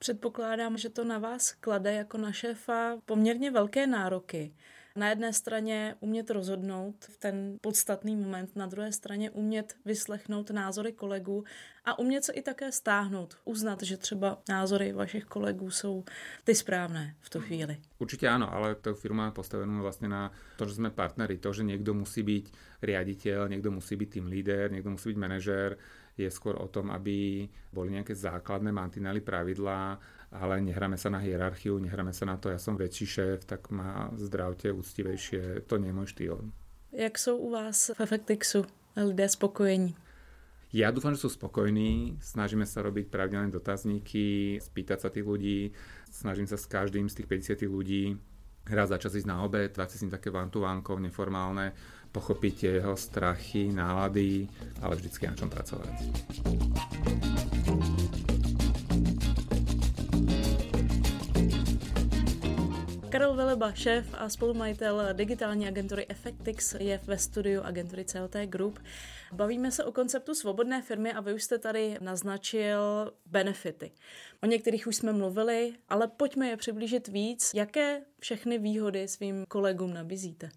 Předpokládám, 0.02 0.74
že 0.74 0.90
to 0.90 1.06
na 1.06 1.22
vás 1.22 1.54
klade 1.62 1.94
jako 1.94 2.18
na 2.18 2.32
šéfa 2.32 2.98
poměrně 3.06 3.50
velké 3.50 3.86
nároky 3.86 4.54
na 4.96 5.08
jedné 5.08 5.32
straně 5.32 5.94
umět 6.00 6.30
rozhodnout 6.30 7.04
v 7.04 7.16
ten 7.16 7.58
podstatný 7.60 8.16
moment, 8.16 8.56
na 8.56 8.66
druhé 8.66 8.92
straně 8.92 9.30
umět 9.30 9.76
vyslechnout 9.84 10.50
názory 10.50 10.92
kolegů 10.92 11.44
a 11.84 11.98
umět 11.98 12.24
se 12.24 12.32
i 12.32 12.42
také 12.42 12.72
stáhnout, 12.72 13.36
uznat, 13.44 13.82
že 13.82 13.96
třeba 13.96 14.38
názory 14.48 14.92
vašich 14.92 15.24
kolegů 15.24 15.70
jsou 15.70 16.04
ty 16.44 16.54
správné 16.54 17.14
v 17.20 17.30
tu 17.30 17.40
chvíli. 17.40 17.76
Určite 17.98 18.26
áno, 18.26 18.50
ale 18.50 18.74
to 18.78 18.94
firma 18.98 19.30
je 19.30 19.38
postavenú 19.38 19.82
vlastne 19.82 20.10
na 20.10 20.30
to, 20.58 20.66
že 20.66 20.78
sme 20.78 20.90
partneri, 20.90 21.38
to, 21.38 21.54
že 21.54 21.62
niekto 21.62 21.94
musí 21.94 22.22
byť 22.22 22.44
riaditeľ, 22.82 23.46
niekto 23.46 23.70
musí 23.70 23.94
byť 23.94 24.08
tým 24.10 24.26
líder, 24.26 24.74
niekto 24.74 24.90
musí 24.90 25.14
byť 25.14 25.18
manažér, 25.18 25.70
je 26.18 26.28
skôr 26.28 26.58
o 26.60 26.68
tom, 26.68 26.90
aby 26.92 27.48
boli 27.72 27.88
nejaké 27.94 28.12
základné 28.12 28.68
mantinely 28.74 29.24
pravidlá 29.24 29.96
ale 30.32 30.64
nehráme 30.64 30.96
sa 30.96 31.12
na 31.12 31.20
hierarchiu, 31.20 31.76
nehráme 31.76 32.16
sa 32.16 32.24
na 32.24 32.40
to, 32.40 32.48
ja 32.48 32.56
som 32.56 32.76
väčší 32.80 33.06
šéf, 33.06 33.44
tak 33.44 33.68
ma 33.68 34.08
zdravte, 34.16 34.72
úctivejšie, 34.72 35.68
to 35.68 35.76
nie 35.76 35.92
je 35.92 35.96
môj 35.96 36.08
štýl. 36.08 36.36
Jak 36.92 37.18
jsou 37.18 37.36
u 37.36 37.50
vás 37.50 37.90
v 37.94 38.00
Effectixu 38.00 38.64
lidé 38.96 39.28
spokojení? 39.28 39.96
Ja 40.72 40.88
dúfam, 40.88 41.12
že 41.12 41.20
sú 41.20 41.28
spokojní, 41.28 42.16
snažíme 42.24 42.64
sa 42.64 42.80
robiť 42.80 43.12
pravidelné 43.12 43.52
dotazníky, 43.52 44.56
spýtať 44.56 44.98
sa 45.04 45.08
tých 45.12 45.28
ľudí, 45.28 45.76
snažím 46.08 46.48
sa 46.48 46.56
s 46.56 46.64
každým 46.64 47.12
z 47.12 47.20
tých 47.20 47.28
50 47.28 47.68
ľudí 47.68 48.16
raz 48.70 48.88
za 48.88 48.98
čas 48.98 49.12
ísť 49.12 49.28
na 49.28 49.44
obed, 49.44 49.68
dať 49.74 49.88
si 49.90 49.96
s 49.98 50.02
ním 50.06 50.14
také 50.14 50.30
vantuvánkov 50.30 50.96
neformálne, 50.96 51.76
pochopiť 52.12 52.80
jeho 52.80 52.96
strachy, 52.96 53.68
nálady, 53.68 54.48
ale 54.80 54.96
vždycky 54.96 55.26
na 55.26 55.34
čom 55.34 55.50
pracovať. 55.50 55.92
Karel 63.12 63.34
Veleba, 63.34 63.72
šéf 63.72 64.14
a 64.18 64.28
spolumajitel 64.28 65.08
digitální 65.12 65.68
agentury 65.68 66.06
Effectix, 66.08 66.74
je 66.80 67.00
ve 67.04 67.18
studiu 67.18 67.60
agentury 67.62 68.04
CLT 68.04 68.36
Group. 68.46 68.78
Bavíme 69.32 69.70
se 69.70 69.84
o 69.84 69.92
konceptu 69.92 70.34
svobodné 70.34 70.82
firmy 70.82 71.12
a 71.12 71.20
vy 71.20 71.34
už 71.34 71.42
jste 71.42 71.58
tady 71.58 71.96
naznačil 72.00 73.12
benefity. 73.26 73.90
O 74.42 74.46
některých 74.46 74.86
už 74.86 74.96
jsme 74.96 75.12
mluvili, 75.12 75.72
ale 75.88 76.08
pojďme 76.08 76.48
je 76.48 76.56
přiblížit 76.56 77.08
víc. 77.08 77.50
Jaké 77.54 78.00
všechny 78.18 78.58
výhody 78.58 79.08
svým 79.08 79.44
kolegům 79.48 79.94
nabízíte? 79.94 80.48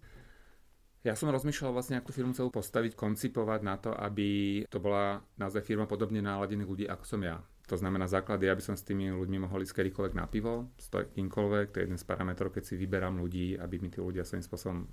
Ja 1.06 1.14
som 1.14 1.30
rozmýšľal 1.30 1.70
vlastne, 1.70 2.02
ako 2.02 2.10
tú 2.10 2.18
firmu 2.18 2.34
celú 2.34 2.50
postaviť, 2.50 2.98
koncipovať 2.98 3.60
na 3.62 3.78
to, 3.78 3.94
aby 3.94 4.66
to 4.66 4.82
bola 4.82 5.22
naozaj 5.38 5.62
firma 5.62 5.86
podobne 5.86 6.18
náladených 6.18 6.66
ľudí, 6.66 6.84
ako 6.90 7.04
som 7.06 7.22
ja. 7.22 7.38
To 7.66 7.74
znamená 7.74 8.06
základy, 8.06 8.46
aby 8.46 8.62
som 8.62 8.78
s 8.78 8.86
tými 8.86 9.10
ľuďmi 9.10 9.42
mohol 9.42 9.66
ísť 9.66 9.82
kedykoľvek 9.82 10.14
na 10.14 10.30
pivo, 10.30 10.70
s 10.78 10.86
kýmkoľvek, 10.86 11.66
to 11.74 11.76
je 11.82 11.84
jeden 11.90 11.98
z 11.98 12.06
parametrov, 12.06 12.54
keď 12.54 12.62
si 12.62 12.74
vyberám 12.78 13.18
ľudí, 13.18 13.58
aby 13.58 13.82
mi 13.82 13.90
tí 13.90 13.98
ľudia 13.98 14.22
svojím 14.22 14.46
spôsobom 14.46 14.86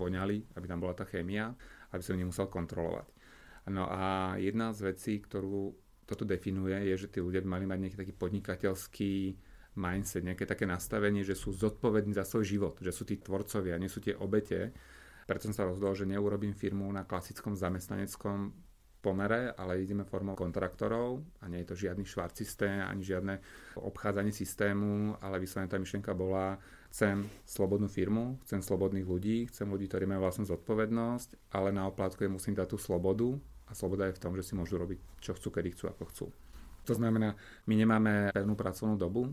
voňali, 0.00 0.56
aby 0.56 0.64
tam 0.64 0.80
bola 0.80 0.96
tá 0.96 1.04
chémia, 1.04 1.52
aby 1.92 2.00
som 2.00 2.16
nemusel 2.16 2.48
kontrolovať. 2.48 3.12
No 3.68 3.84
a 3.84 4.34
jedna 4.40 4.72
z 4.72 4.96
vecí, 4.96 5.20
ktorú 5.20 5.76
toto 6.08 6.24
definuje, 6.24 6.74
je, 6.88 7.06
že 7.06 7.12
tí 7.12 7.20
ľudia 7.20 7.44
by 7.44 7.48
mali 7.60 7.64
mať 7.68 7.78
nejaký 7.84 7.98
taký 8.00 8.14
podnikateľský 8.16 9.12
mindset, 9.76 10.24
nejaké 10.24 10.48
také 10.48 10.64
nastavenie, 10.64 11.22
že 11.22 11.36
sú 11.36 11.52
zodpovední 11.52 12.16
za 12.16 12.24
svoj 12.24 12.44
život, 12.48 12.74
že 12.80 12.90
sú 12.90 13.04
tí 13.04 13.20
tvorcovia, 13.20 13.78
nie 13.78 13.92
sú 13.92 14.00
tie 14.00 14.16
obete, 14.16 14.72
preto 15.28 15.46
som 15.46 15.54
sa 15.54 15.68
rozhodol, 15.68 15.94
že 15.94 16.08
neurobím 16.10 16.56
firmu 16.56 16.90
na 16.90 17.06
klasickom 17.06 17.54
zamestnaneckom 17.54 18.50
pomere, 19.00 19.56
ale 19.56 19.80
ideme 19.80 20.04
formou 20.04 20.36
kontraktorov 20.36 21.24
a 21.40 21.48
nie 21.48 21.64
je 21.64 21.68
to 21.72 21.80
žiadny 21.88 22.04
švart 22.04 22.36
systém, 22.36 22.84
ani 22.84 23.00
žiadne 23.00 23.40
obchádzanie 23.80 24.32
systému, 24.32 25.16
ale 25.24 25.40
vyslovene 25.40 25.72
tá 25.72 25.80
myšlienka 25.80 26.12
bola, 26.12 26.60
chcem 26.92 27.24
slobodnú 27.48 27.88
firmu, 27.88 28.36
chcem 28.44 28.60
slobodných 28.60 29.08
ľudí, 29.08 29.48
chcem 29.48 29.66
ľudí, 29.66 29.88
ktorí 29.88 30.04
majú 30.04 30.28
vlastnú 30.28 30.44
zodpovednosť, 30.46 31.56
ale 31.56 31.72
na 31.72 31.88
oplátku 31.88 32.22
je 32.22 32.30
musím 32.30 32.52
dať 32.52 32.76
tú 32.76 32.78
slobodu 32.78 33.40
a 33.66 33.72
sloboda 33.72 34.06
je 34.10 34.16
v 34.18 34.22
tom, 34.22 34.36
že 34.36 34.44
si 34.44 34.52
môžu 34.52 34.76
robiť, 34.76 34.98
čo 35.24 35.32
chcú, 35.32 35.48
kedy 35.48 35.68
chcú, 35.72 35.84
ako 35.88 36.04
chcú. 36.12 36.26
To 36.88 36.92
znamená, 36.96 37.36
my 37.70 37.74
nemáme 37.76 38.12
pevnú 38.34 38.58
pracovnú 38.58 38.98
dobu, 38.98 39.30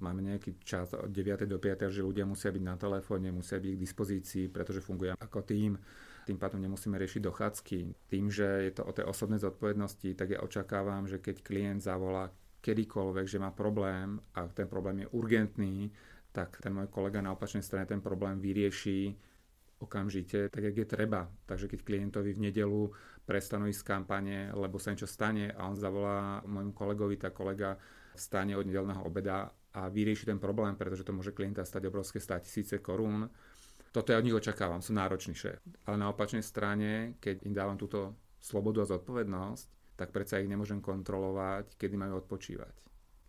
máme 0.00 0.22
nejaký 0.24 0.62
čas 0.62 0.94
od 0.94 1.10
9. 1.10 1.44
do 1.44 1.58
5. 1.58 1.90
že 1.90 2.00
ľudia 2.00 2.24
musia 2.24 2.48
byť 2.48 2.62
na 2.62 2.78
telefóne, 2.78 3.28
musia 3.34 3.60
byť 3.60 3.72
k 3.76 3.82
dispozícii, 3.82 4.44
pretože 4.48 4.80
fungujeme 4.80 5.18
ako 5.18 5.40
tým. 5.44 5.76
Tým 6.22 6.38
pádom 6.38 6.62
nemusíme 6.62 6.94
riešiť 6.98 7.22
dochádzky. 7.22 7.78
Tým, 8.10 8.30
že 8.30 8.46
je 8.70 8.72
to 8.72 8.86
o 8.86 8.92
tej 8.94 9.06
osobnej 9.10 9.42
zodpovednosti, 9.42 10.14
tak 10.14 10.34
ja 10.34 10.40
očakávam, 10.40 11.10
že 11.10 11.18
keď 11.18 11.42
klient 11.42 11.80
zavolá 11.82 12.30
kedykoľvek, 12.62 13.26
že 13.26 13.42
má 13.42 13.50
problém 13.50 14.22
a 14.38 14.46
ten 14.46 14.70
problém 14.70 15.02
je 15.02 15.08
urgentný, 15.10 15.90
tak 16.30 16.62
ten 16.62 16.72
môj 16.72 16.88
kolega 16.88 17.20
na 17.20 17.34
opačnej 17.34 17.60
strane 17.60 17.84
ten 17.84 18.00
problém 18.00 18.38
vyrieši 18.38 19.12
okamžite, 19.82 20.48
tak 20.48 20.62
jak 20.62 20.76
je 20.76 20.86
treba. 20.86 21.26
Takže 21.44 21.66
keď 21.66 21.80
klientovi 21.82 22.30
v 22.32 22.44
nedelu 22.48 22.82
prestanú 23.26 23.66
ísť 23.66 23.82
kampane, 23.82 24.54
lebo 24.54 24.78
sa 24.78 24.94
niečo 24.94 25.10
stane 25.10 25.50
a 25.50 25.66
on 25.66 25.74
zavolá 25.74 26.40
môjmu 26.46 26.72
kolegovi, 26.72 27.18
tak 27.18 27.34
kolega 27.34 27.74
vstane 28.14 28.54
od 28.54 28.62
nedelného 28.62 29.02
obeda 29.02 29.50
a 29.72 29.88
vyrieši 29.88 30.28
ten 30.28 30.38
problém, 30.38 30.76
pretože 30.76 31.02
to 31.02 31.16
môže 31.16 31.34
klienta 31.34 31.64
stať 31.64 31.88
obrovské 31.88 32.20
100 32.20 32.44
tisíce 32.44 32.76
korún. 32.78 33.26
Toto 33.92 34.08
ja 34.08 34.16
od 34.16 34.24
nich 34.24 34.32
očakávam, 34.32 34.80
som 34.80 34.96
náročný 34.96 35.36
šéf. 35.36 35.60
Ale 35.84 36.00
na 36.00 36.08
opačnej 36.08 36.40
strane, 36.40 37.20
keď 37.20 37.44
im 37.44 37.52
dávam 37.52 37.76
túto 37.76 38.16
slobodu 38.40 38.80
a 38.80 38.88
zodpovednosť, 38.88 39.96
tak 40.00 40.16
predsa 40.16 40.40
ich 40.40 40.48
nemôžem 40.48 40.80
kontrolovať, 40.80 41.76
kedy 41.76 42.00
majú 42.00 42.24
odpočívať. 42.24 42.72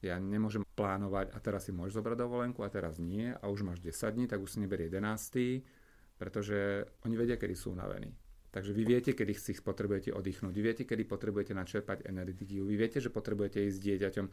Ja 0.08 0.16
nemôžem 0.16 0.64
plánovať 0.64 1.36
a 1.36 1.38
teraz 1.44 1.68
si 1.68 1.76
môžeš 1.76 2.00
zobrať 2.00 2.18
dovolenku 2.24 2.64
a 2.64 2.72
teraz 2.72 2.96
nie 2.96 3.36
a 3.36 3.46
už 3.52 3.68
máš 3.68 3.84
10 3.84 4.16
dní, 4.16 4.26
tak 4.32 4.40
už 4.40 4.56
si 4.56 4.64
neber 4.64 4.88
11, 4.88 5.68
pretože 6.16 6.88
oni 7.04 7.16
vedia, 7.20 7.36
kedy 7.36 7.56
sú 7.56 7.76
unavení. 7.76 8.16
Takže 8.56 8.72
vy 8.72 8.84
viete, 8.88 9.12
kedy 9.12 9.36
si 9.36 9.52
potrebujete 9.60 10.16
oddychnúť, 10.16 10.54
vy 10.56 10.64
viete, 10.64 10.84
kedy 10.88 11.04
potrebujete 11.04 11.52
načerpať 11.52 12.08
energiu, 12.08 12.64
vy 12.64 12.76
viete, 12.80 13.04
že 13.04 13.12
potrebujete 13.12 13.60
ísť 13.68 13.76
s 13.76 13.84
dieťaťom 13.84 14.26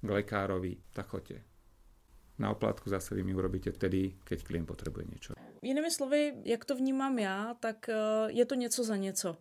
k 0.00 0.08
lekárovi, 0.08 0.80
tak 0.96 1.12
choďte 1.12 1.44
na 2.38 2.50
oplátku 2.50 2.90
zase 2.90 3.14
vy 3.14 3.22
mi 3.22 3.34
urobíte 3.34 3.70
vtedy, 3.70 4.18
keď 4.24 4.38
klient 4.42 4.66
potrebuje 4.66 5.04
niečo. 5.06 5.30
Jinými 5.64 5.90
slovy, 5.90 6.34
jak 6.44 6.64
to 6.64 6.76
vnímám 6.76 7.18
já, 7.18 7.54
tak 7.60 7.88
eh, 7.88 7.94
je 8.28 8.44
to 8.44 8.54
něco 8.54 8.84
za 8.84 8.96
něco. 8.96 9.36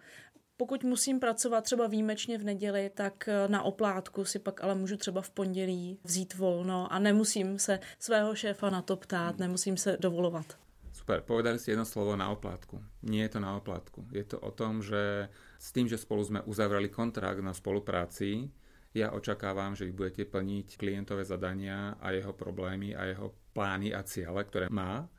Pokud 0.58 0.84
musím 0.84 1.20
pracovat 1.20 1.64
třeba 1.64 1.88
výjimečně 1.88 2.38
v 2.38 2.44
neděli, 2.44 2.92
tak 2.94 3.28
eh, 3.28 3.48
na 3.48 3.62
oplátku 3.64 4.26
si 4.26 4.40
pak 4.40 4.64
ale 4.64 4.76
můžu 4.76 4.98
třeba 4.98 5.22
v 5.22 5.30
pondělí 5.30 6.00
vzít 6.04 6.36
volno 6.36 6.94
a 6.94 7.00
nemusím 7.00 7.60
se 7.60 7.80
svého 8.00 8.36
šéfa 8.36 8.70
na 8.70 8.82
to 8.82 8.96
ptát, 8.96 9.38
nemusím 9.38 9.78
se 9.78 9.98
dovolovat. 10.00 10.46
Super, 10.94 11.26
povedali 11.26 11.60
ste 11.60 11.74
jedno 11.74 11.90
slovo 11.90 12.16
na 12.16 12.30
oplátku. 12.30 12.80
Nie 13.04 13.26
je 13.28 13.36
to 13.36 13.40
na 13.42 13.58
oplátku. 13.58 14.06
Je 14.14 14.24
to 14.24 14.40
o 14.40 14.54
tom, 14.54 14.80
že 14.80 15.28
s 15.60 15.74
tým, 15.74 15.90
že 15.90 15.98
spolu 15.98 16.24
sme 16.24 16.40
uzavreli 16.46 16.88
kontrakt 16.88 17.42
na 17.44 17.52
spolupráci, 17.52 18.48
ja 18.94 19.10
očakávam, 19.10 19.74
že 19.74 19.90
vy 19.90 19.92
budete 19.92 20.24
plniť 20.30 20.78
klientové 20.78 21.26
zadania 21.26 21.98
a 21.98 22.14
jeho 22.14 22.32
problémy 22.32 22.94
a 22.94 23.10
jeho 23.10 23.34
plány 23.58 23.90
a 23.90 24.06
ciele, 24.06 24.46
ktoré 24.46 24.70
má 24.70 25.10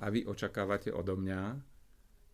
a 0.00 0.08
vy 0.08 0.24
očakávate 0.24 0.88
odo 0.90 1.14
mňa, 1.14 1.60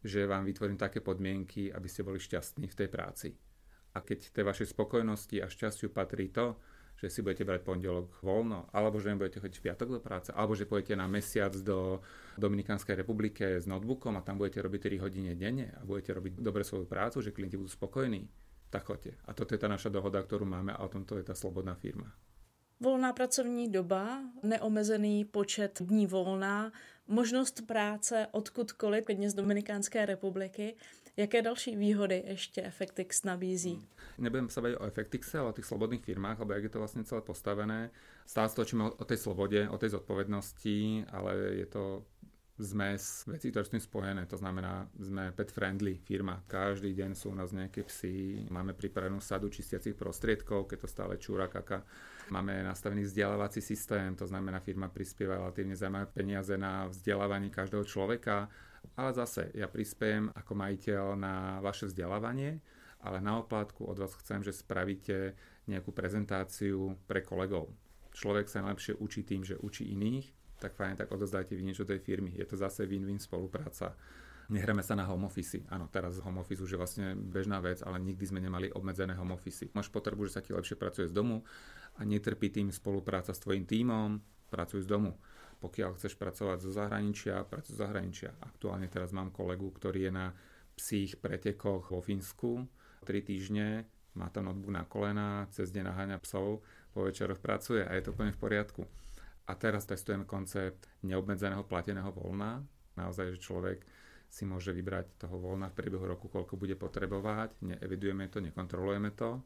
že 0.06 0.23
vám 0.23 0.46
vytvorím 0.46 0.78
také 0.78 1.02
podmienky, 1.02 1.75
aby 1.75 1.88
ste 1.90 2.06
boli 2.06 2.23
šťastní 2.23 2.70
v 2.70 2.78
tej 2.78 2.88
práci. 2.88 3.28
A 3.96 4.04
keď 4.04 4.30
tej 4.30 4.44
vašej 4.46 4.70
spokojnosti 4.70 5.37
a 5.42 5.50
šťastiu 5.50 5.90
patrí 5.90 6.30
to, 6.30 6.54
že 6.96 7.12
si 7.12 7.20
budete 7.20 7.44
brať 7.44 7.61
pondelok 7.61 8.08
voľno, 8.25 8.73
alebo 8.73 8.96
že 8.96 9.12
nebudete 9.12 9.40
chodiť 9.40 9.56
v 9.61 9.64
piatok 9.68 9.88
do 9.88 10.00
práce, 10.00 10.32
alebo 10.32 10.56
že 10.56 10.64
pôjdete 10.64 10.96
na 10.96 11.04
mesiac 11.04 11.52
do 11.61 12.00
Dominikánskej 12.40 12.96
republike 12.96 13.61
s 13.61 13.68
notebookom 13.68 14.16
a 14.16 14.25
tam 14.25 14.40
budete 14.40 14.64
robiť 14.64 14.96
3 14.96 15.04
hodiny 15.04 15.37
denne 15.37 15.76
a 15.76 15.85
budete 15.85 16.16
robiť 16.16 16.40
dobre 16.40 16.64
svoju 16.64 16.88
prácu, 16.88 17.20
že 17.20 17.37
klienti 17.37 17.61
budú 17.61 17.68
spokojní, 17.68 18.25
tak 18.73 18.88
choďte. 18.88 19.12
A 19.28 19.37
toto 19.37 19.52
je 19.52 19.61
tá 19.61 19.68
naša 19.68 19.92
dohoda, 19.92 20.25
ktorú 20.25 20.49
máme 20.49 20.73
a 20.73 20.80
o 20.80 20.88
tomto 20.88 21.20
je 21.20 21.25
tá 21.28 21.37
slobodná 21.37 21.76
firma. 21.76 22.08
Volná 22.76 23.12
pracovní 23.16 23.73
doba, 23.73 24.20
neomezený 24.44 25.25
počet 25.25 25.80
dní 25.80 26.04
volná, 26.04 26.73
možnost 27.08 27.66
práce 27.66 28.26
odkudkoliv, 28.30 29.04
klidně 29.04 29.30
z 29.30 29.34
Dominikánské 29.34 30.06
republiky. 30.06 30.75
Jaké 31.16 31.42
další 31.42 31.76
výhody 31.76 32.25
ještě 32.26 32.62
Effectix 32.62 33.25
nabízí? 33.25 33.75
Hmm. 33.75 33.86
Nebudem 34.18 34.48
sa 34.48 34.64
baviť 34.64 34.76
o 34.80 34.88
Effectixe, 34.88 35.36
ale 35.36 35.52
o 35.52 35.56
tých 35.56 35.68
slobodných 35.68 36.04
firmách, 36.04 36.40
lebo 36.40 36.52
jak 36.52 36.64
je 36.64 36.72
to 36.72 36.80
vlastne 36.80 37.04
celé 37.04 37.20
postavené. 37.20 37.92
Stále 38.25 38.48
stočíme 38.48 38.84
o 38.96 39.04
tej 39.04 39.16
slobode, 39.20 39.68
o 39.68 39.76
tej 39.76 39.92
zodpovednosti, 39.92 41.04
ale 41.12 41.60
je 41.60 41.66
to 41.68 42.04
zmes 42.56 43.28
vecí, 43.28 43.52
ktoré 43.52 43.64
s 43.64 43.72
tým 43.76 43.84
spojené. 43.84 44.25
To 44.32 44.40
znamená, 44.40 44.88
sme 44.96 45.32
pet 45.36 45.52
friendly 45.52 46.00
firma. 46.00 46.40
Každý 46.48 46.96
deň 46.96 47.12
sú 47.12 47.32
u 47.32 47.36
nás 47.36 47.52
nejaké 47.52 47.84
psy, 47.84 48.48
máme 48.48 48.72
pripravenú 48.72 49.20
sadu 49.20 49.52
čistiacich 49.52 49.92
prostriedkov, 49.92 50.64
keď 50.64 50.78
to 50.80 50.88
stále 50.88 51.14
čúra 51.20 51.52
kaka. 51.52 51.84
Máme 52.26 52.62
nastavený 52.66 53.06
vzdelávací 53.06 53.62
systém, 53.62 54.16
to 54.18 54.26
znamená, 54.26 54.59
firma 54.59 54.90
prispieva 54.90 55.38
relatívne 55.38 55.78
zaujímavé 55.78 56.11
peniaze 56.11 56.59
na 56.59 56.90
vzdelávanie 56.90 57.54
každého 57.54 57.87
človeka, 57.87 58.50
ale 58.99 59.14
zase 59.14 59.54
ja 59.54 59.71
prispiem 59.71 60.35
ako 60.35 60.59
majiteľ 60.59 61.14
na 61.14 61.62
vaše 61.62 61.87
vzdelávanie, 61.87 62.59
ale 62.99 63.23
na 63.23 63.38
oplátku 63.38 63.87
od 63.87 64.02
vás 64.02 64.14
chcem, 64.18 64.42
že 64.42 64.50
spravíte 64.50 65.38
nejakú 65.71 65.95
prezentáciu 65.95 66.99
pre 67.06 67.23
kolegov. 67.23 67.71
Človek 68.11 68.50
sa 68.50 68.66
najlepšie 68.66 68.99
učí 68.99 69.23
tým, 69.23 69.47
že 69.47 69.54
učí 69.62 69.87
iných 69.95 70.37
tak 70.56 70.73
fajn, 70.73 70.97
tak 70.97 71.12
odozdajte 71.12 71.52
vy 71.52 71.62
niečo 71.62 71.85
tej 71.85 72.00
firmy. 72.00 72.33
Je 72.33 72.47
to 72.49 72.56
zase 72.56 72.88
win-win 72.88 73.21
spolupráca. 73.21 73.92
Nehráme 74.46 74.82
sa 74.86 74.94
na 74.94 75.02
home 75.02 75.26
office. 75.26 75.58
Áno, 75.66 75.90
teraz 75.90 76.22
home 76.22 76.38
office 76.38 76.62
už 76.62 76.74
je 76.74 76.78
vlastne 76.78 77.06
bežná 77.18 77.58
vec, 77.58 77.82
ale 77.82 77.98
nikdy 77.98 78.24
sme 78.30 78.38
nemali 78.38 78.70
obmedzené 78.70 79.18
home 79.18 79.34
office. 79.34 79.66
Máš 79.74 79.90
potrebu, 79.90 80.22
že 80.30 80.38
sa 80.38 80.42
ti 80.44 80.54
lepšie 80.54 80.78
pracuje 80.78 81.10
z 81.10 81.14
domu 81.14 81.42
a 81.98 82.06
netrpí 82.06 82.54
tým 82.54 82.70
spolupráca 82.70 83.34
s 83.34 83.42
tvojim 83.42 83.66
tímom, 83.66 84.22
pracuj 84.46 84.86
z 84.86 84.88
domu. 84.88 85.18
Pokiaľ 85.58 85.98
chceš 85.98 86.14
pracovať 86.14 86.62
zo 86.62 86.70
zahraničia, 86.70 87.42
pracuj 87.42 87.74
zo 87.74 87.82
zahraničia. 87.82 88.38
Aktuálne 88.38 88.86
teraz 88.86 89.10
mám 89.10 89.34
kolegu, 89.34 89.72
ktorý 89.74 90.06
je 90.06 90.12
na 90.14 90.26
psích 90.78 91.18
pretekoch 91.18 91.90
vo 91.90 91.98
Fínsku. 92.04 92.68
3 93.02 93.22
týždne, 93.24 93.88
má 94.14 94.30
tam 94.30 94.52
notebook 94.52 94.70
na 94.70 94.84
kolena, 94.86 95.48
cez 95.50 95.72
deň 95.72 95.90
naháňa 95.90 96.18
psov, 96.22 96.62
po 96.94 97.04
večeroch 97.04 97.40
pracuje 97.40 97.82
a 97.82 97.92
je 97.96 98.02
to 98.04 98.12
úplne 98.14 98.30
v 98.30 98.40
poriadku. 98.40 98.82
A 99.46 99.52
teraz 99.56 99.86
testujeme 99.88 100.28
koncept 100.28 100.86
neobmedzeného 101.02 101.64
plateného 101.66 102.12
voľna. 102.12 102.66
Naozaj, 102.96 103.36
že 103.36 103.44
človek 103.44 103.84
si 104.37 104.45
môže 104.45 104.69
vybrať 104.76 105.25
toho 105.25 105.40
voľna 105.40 105.73
v 105.73 105.81
priebehu 105.81 106.05
roku, 106.05 106.28
koľko 106.28 106.61
bude 106.61 106.76
potrebovať. 106.76 107.57
Neevidujeme 107.64 108.28
to, 108.28 108.45
nekontrolujeme 108.45 109.16
to 109.16 109.40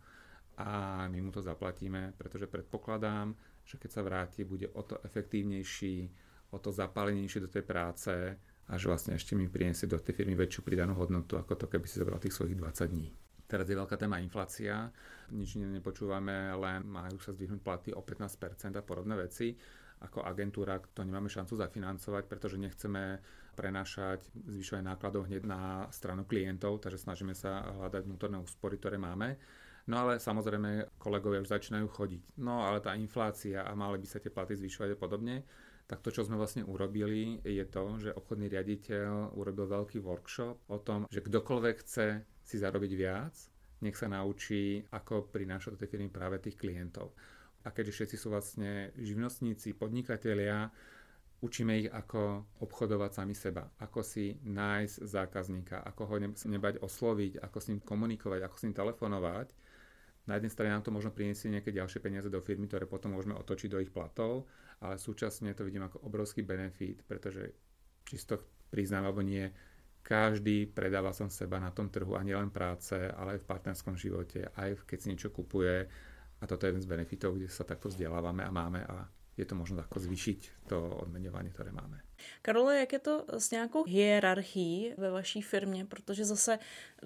a 0.58 1.06
my 1.06 1.18
mu 1.22 1.30
to 1.30 1.38
zaplatíme, 1.38 2.18
pretože 2.18 2.50
predpokladám, 2.50 3.30
že 3.62 3.78
keď 3.78 3.90
sa 3.94 4.02
vráti, 4.02 4.42
bude 4.42 4.66
o 4.74 4.82
to 4.82 4.98
efektívnejší, 5.06 6.10
o 6.50 6.58
to 6.58 6.74
zapálenejšie 6.74 7.46
do 7.46 7.48
tej 7.48 7.62
práce 7.62 8.10
a 8.66 8.72
že 8.74 8.90
vlastne 8.90 9.14
ešte 9.14 9.38
mi 9.38 9.46
priniesie 9.46 9.86
do 9.86 10.02
tej 10.02 10.10
firmy 10.10 10.34
väčšiu 10.34 10.66
pridanú 10.66 10.98
hodnotu, 10.98 11.38
ako 11.38 11.54
to, 11.54 11.66
keby 11.70 11.86
si 11.86 12.02
zobral 12.02 12.18
tých 12.18 12.34
svojich 12.34 12.58
20 12.58 12.90
dní. 12.90 13.08
Teraz 13.46 13.66
je 13.66 13.78
veľká 13.78 13.94
téma 13.98 14.22
inflácia, 14.22 14.90
nič 15.34 15.58
nepočúvame, 15.58 16.54
len 16.54 16.86
majú 16.86 17.18
sa 17.18 17.34
zdvihnúť 17.34 17.62
platy 17.62 17.90
o 17.94 18.02
15% 18.02 18.78
a 18.78 18.82
podobné 18.82 19.14
veci. 19.18 19.54
Ako 20.00 20.22
agentúra 20.22 20.78
to 20.80 21.02
nemáme 21.02 21.26
šancu 21.26 21.58
zafinancovať, 21.58 22.30
pretože 22.30 22.56
nechceme 22.62 23.18
prenášať 23.60 24.24
zvyšovanie 24.48 24.88
nákladov 24.88 25.28
hneď 25.28 25.44
na 25.44 25.84
stranu 25.92 26.24
klientov, 26.24 26.80
takže 26.80 27.04
snažíme 27.04 27.36
sa 27.36 27.68
hľadať 27.76 28.08
vnútorné 28.08 28.40
úspory, 28.40 28.80
ktoré 28.80 28.96
máme. 28.96 29.36
No 29.84 30.08
ale 30.08 30.16
samozrejme 30.16 30.96
kolegovia 30.96 31.44
už 31.44 31.52
začínajú 31.52 31.92
chodiť. 31.92 32.40
No 32.40 32.64
ale 32.64 32.80
tá 32.80 32.96
inflácia 32.96 33.60
a 33.60 33.76
mali 33.76 34.00
by 34.00 34.06
sa 34.08 34.16
tie 34.16 34.32
platy 34.32 34.56
zvyšovať 34.56 34.96
a 34.96 34.98
podobne 34.98 35.36
tak 35.90 36.06
to, 36.06 36.14
čo 36.14 36.22
sme 36.22 36.38
vlastne 36.38 36.62
urobili, 36.62 37.42
je 37.42 37.66
to, 37.66 37.98
že 37.98 38.14
obchodný 38.14 38.46
riaditeľ 38.46 39.34
urobil 39.34 39.66
veľký 39.66 39.98
workshop 39.98 40.70
o 40.70 40.78
tom, 40.78 41.10
že 41.10 41.18
kdokoľvek 41.18 41.76
chce 41.82 42.22
si 42.46 42.56
zarobiť 42.62 42.92
viac, 42.94 43.34
nech 43.82 43.98
sa 43.98 44.06
naučí, 44.06 44.86
ako 44.94 45.26
prinášať 45.34 45.74
do 45.74 45.80
tej 45.82 45.90
firmy 45.90 46.06
práve 46.06 46.38
tých 46.38 46.54
klientov. 46.54 47.10
A 47.66 47.74
keďže 47.74 48.06
všetci 48.06 48.16
sú 48.22 48.30
vlastne 48.30 48.94
živnostníci, 49.02 49.74
podnikatelia, 49.74 50.70
učíme 51.40 51.72
ich, 51.84 51.88
ako 51.88 52.44
obchodovať 52.60 53.10
sami 53.16 53.32
seba, 53.32 53.64
ako 53.80 54.04
si 54.04 54.36
nájsť 54.44 54.96
zákazníka, 55.04 55.80
ako 55.84 56.02
ho 56.04 56.16
nebať 56.28 56.84
osloviť, 56.84 57.40
ako 57.40 57.58
s 57.58 57.68
ním 57.72 57.80
komunikovať, 57.80 58.40
ako 58.44 58.56
s 58.56 58.64
ním 58.68 58.74
telefonovať. 58.76 59.48
Na 60.28 60.36
jednej 60.36 60.52
strane 60.52 60.70
nám 60.76 60.84
to 60.84 60.92
možno 60.92 61.10
priniesie 61.10 61.48
nejaké 61.48 61.72
ďalšie 61.72 61.98
peniaze 62.04 62.28
do 62.28 62.44
firmy, 62.44 62.68
ktoré 62.68 62.84
potom 62.84 63.16
môžeme 63.16 63.34
otočiť 63.34 63.68
do 63.72 63.80
ich 63.80 63.88
platov 63.88 64.44
ale 64.80 64.96
súčasne 64.96 65.52
to 65.52 65.64
vidím 65.64 65.84
ako 65.84 66.08
obrovský 66.08 66.40
benefit, 66.42 67.04
pretože 67.04 67.52
čisto 68.08 68.40
priznám 68.72 69.12
alebo 69.12 69.20
nie, 69.20 69.44
každý 70.00 70.64
predáva 70.64 71.12
som 71.12 71.28
seba 71.28 71.60
na 71.60 71.68
tom 71.68 71.92
trhu 71.92 72.16
a 72.16 72.24
nielen 72.24 72.48
práce, 72.48 72.96
ale 72.96 73.36
aj 73.36 73.40
v 73.44 73.48
partnerskom 73.48 73.94
živote, 74.00 74.48
aj 74.56 74.88
keď 74.88 74.98
si 74.98 75.10
niečo 75.12 75.28
kupuje 75.28 75.84
a 76.40 76.44
toto 76.48 76.64
je 76.64 76.72
jeden 76.72 76.80
z 76.80 76.88
benefitov, 76.88 77.36
kde 77.36 77.52
sa 77.52 77.68
takto 77.68 77.92
vzdelávame 77.92 78.40
a 78.40 78.50
máme 78.50 78.80
a 78.88 79.04
je 79.40 79.48
to 79.48 79.56
možno 79.56 79.80
ako 79.80 79.96
zvyšiť 80.04 80.68
to 80.68 80.76
odmeňovanie, 81.08 81.48
ktoré 81.50 81.72
máme. 81.72 82.04
Karole, 82.44 82.84
jak 82.84 82.92
je 82.92 82.98
to 82.98 83.14
s 83.32 83.50
nějakou 83.50 83.84
hierarchií 83.84 84.94
ve 84.98 85.10
vaší 85.10 85.42
firmě? 85.42 85.84
Protože 85.84 86.24
zase 86.24 86.58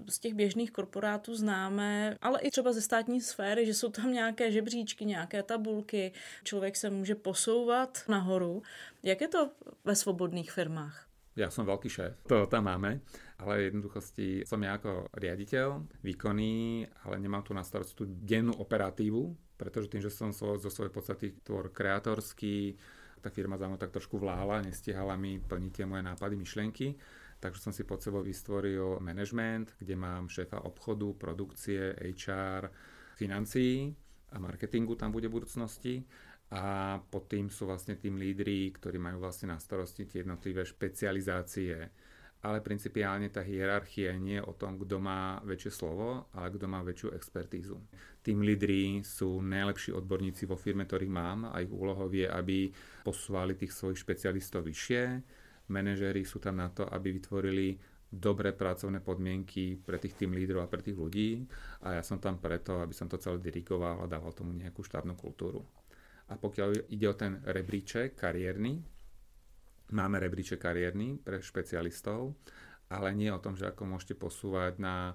z 0.08 0.18
těch 0.18 0.34
běžných 0.34 0.70
korporátů 0.70 1.34
známe, 1.34 2.18
ale 2.22 2.40
i 2.40 2.50
třeba 2.50 2.72
ze 2.72 2.82
státní 2.82 3.20
sféry, 3.20 3.66
že 3.66 3.74
jsou 3.74 3.90
tam 3.90 4.12
nějaké 4.12 4.52
žebříčky, 4.52 5.04
nějaké 5.04 5.42
tabulky, 5.42 6.12
člověk 6.44 6.76
se 6.76 6.90
může 6.90 7.14
posouvat 7.14 8.02
nahoru. 8.08 8.62
Jak 9.02 9.20
je 9.20 9.28
to 9.28 9.50
ve 9.84 9.94
svobodných 9.96 10.52
firmách? 10.52 11.06
Ja 11.34 11.50
som 11.50 11.66
veľký 11.66 11.90
šéf, 11.90 12.14
to 12.30 12.46
tam 12.46 12.70
máme, 12.70 13.02
ale 13.42 13.66
jednoduchosti 13.66 14.46
som 14.46 14.62
ja 14.62 14.78
ako 14.78 15.10
riaditeľ, 15.18 15.82
výkonný, 16.06 16.86
ale 17.02 17.18
nemám 17.18 17.42
tu 17.42 17.50
na 17.50 17.66
starosti 17.66 17.98
tú 17.98 18.06
dennú 18.06 18.54
operatívu, 18.54 19.34
pretože 19.54 19.90
tým, 19.90 20.02
že 20.02 20.10
som 20.10 20.34
zo 20.34 20.58
svojej 20.58 20.90
podstaty 20.90 21.42
tvor 21.46 21.70
kreatorský, 21.70 22.74
tá 23.24 23.32
firma 23.32 23.56
za 23.56 23.64
mnou 23.64 23.80
tak 23.80 23.94
trošku 23.94 24.20
vláhala, 24.20 24.60
nestihala 24.60 25.16
mi 25.16 25.40
plniť 25.40 25.72
tie 25.72 25.88
moje 25.88 26.04
nápady, 26.04 26.34
myšlienky. 26.36 26.92
Takže 27.40 27.60
som 27.60 27.72
si 27.72 27.84
pod 27.84 28.00
sebou 28.00 28.20
vystvoril 28.20 29.00
management, 29.00 29.80
kde 29.80 29.96
mám 29.96 30.28
šéfa 30.28 30.64
obchodu, 30.64 31.12
produkcie, 31.16 31.96
HR, 31.96 32.68
financií 33.16 33.92
a 34.32 34.36
marketingu 34.40 34.96
tam 34.96 35.12
bude 35.12 35.28
v 35.28 35.40
budúcnosti. 35.40 36.04
A 36.52 36.96
pod 37.00 37.26
tým 37.32 37.48
sú 37.48 37.64
vlastne 37.64 37.96
tým 37.96 38.20
lídry, 38.20 38.70
ktorí 38.76 39.00
majú 39.00 39.24
vlastne 39.24 39.50
na 39.50 39.58
starosti 39.58 40.04
tie 40.04 40.22
jednotlivé 40.22 40.62
špecializácie 40.62 41.88
ale 42.44 42.60
principiálne 42.60 43.32
tá 43.32 43.40
hierarchia 43.40 44.12
nie 44.20 44.36
je 44.36 44.44
o 44.44 44.52
tom, 44.52 44.76
kto 44.76 45.00
má 45.00 45.40
väčšie 45.48 45.72
slovo, 45.72 46.28
ale 46.36 46.52
kto 46.52 46.68
má 46.68 46.84
väčšiu 46.84 47.16
expertízu. 47.16 47.80
Tým 48.20 48.44
lídri 48.44 49.00
sú 49.00 49.40
najlepší 49.40 49.96
odborníci 49.96 50.44
vo 50.44 50.60
firme, 50.60 50.84
ktorých 50.84 51.08
mám 51.08 51.48
a 51.48 51.64
ich 51.64 51.72
úlohou 51.72 52.12
je, 52.12 52.28
aby 52.28 52.68
posúvali 53.00 53.56
tých 53.56 53.72
svojich 53.72 54.04
špecialistov 54.04 54.68
vyššie. 54.68 55.02
Manažéri 55.72 56.28
sú 56.28 56.36
tam 56.36 56.60
na 56.60 56.68
to, 56.68 56.84
aby 56.84 57.16
vytvorili 57.16 57.80
dobré 58.12 58.52
pracovné 58.52 59.00
podmienky 59.00 59.80
pre 59.80 59.96
tých 59.96 60.14
tým 60.14 60.36
lídrov 60.36 60.68
a 60.68 60.70
pre 60.70 60.84
tých 60.84 60.94
ľudí 60.94 61.48
a 61.82 61.98
ja 61.98 62.02
som 62.04 62.22
tam 62.22 62.38
preto, 62.38 62.78
aby 62.78 62.94
som 62.94 63.10
to 63.10 63.18
celé 63.18 63.40
dirigoval 63.42 64.04
a 64.04 64.06
dával 64.06 64.30
tomu 64.36 64.54
nejakú 64.54 64.84
štátnu 64.84 65.16
kultúru. 65.18 65.64
A 66.30 66.36
pokiaľ 66.36 66.92
ide 66.92 67.06
o 67.08 67.18
ten 67.18 67.42
rebríček 67.42 68.16
kariérny, 68.16 68.93
Máme 69.92 70.16
rebríček 70.16 70.64
kariérny 70.64 71.20
pre 71.20 71.44
špecialistov, 71.44 72.32
ale 72.88 73.12
nie 73.12 73.28
o 73.28 73.42
tom, 73.42 73.52
že 73.52 73.68
ako 73.68 73.84
môžete 73.84 74.16
posúvať 74.16 74.80
na 74.80 75.12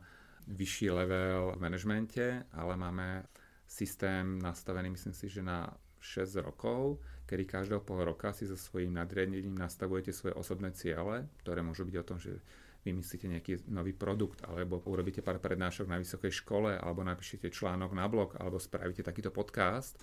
vyšší 0.50 0.88
level 0.94 1.58
v 1.58 1.62
manažmente, 1.62 2.46
ale 2.54 2.74
máme 2.78 3.26
systém 3.70 4.42
nastavený, 4.42 4.94
myslím 4.94 5.14
si, 5.14 5.30
že 5.30 5.46
na 5.46 5.70
6 6.02 6.42
rokov, 6.42 7.02
kedy 7.30 7.46
každého 7.46 7.82
pol 7.86 8.02
roka 8.02 8.34
si 8.34 8.50
so 8.50 8.58
svojím 8.58 8.98
nadriadením 8.98 9.54
nastavujete 9.54 10.10
svoje 10.16 10.34
osobné 10.34 10.74
ciele, 10.74 11.30
ktoré 11.46 11.62
môžu 11.62 11.86
byť 11.86 11.96
o 12.00 12.08
tom, 12.08 12.18
že 12.18 12.40
vymyslíte 12.82 13.28
nejaký 13.28 13.54
nový 13.70 13.92
produkt, 13.92 14.42
alebo 14.48 14.80
urobíte 14.88 15.20
pár 15.20 15.38
prednášok 15.44 15.86
na 15.92 16.00
vysokej 16.00 16.32
škole, 16.32 16.80
alebo 16.80 17.04
napíšete 17.04 17.52
článok 17.52 17.92
na 17.92 18.08
blog, 18.08 18.40
alebo 18.40 18.58
spravíte 18.58 19.04
takýto 19.04 19.30
podcast 19.30 20.00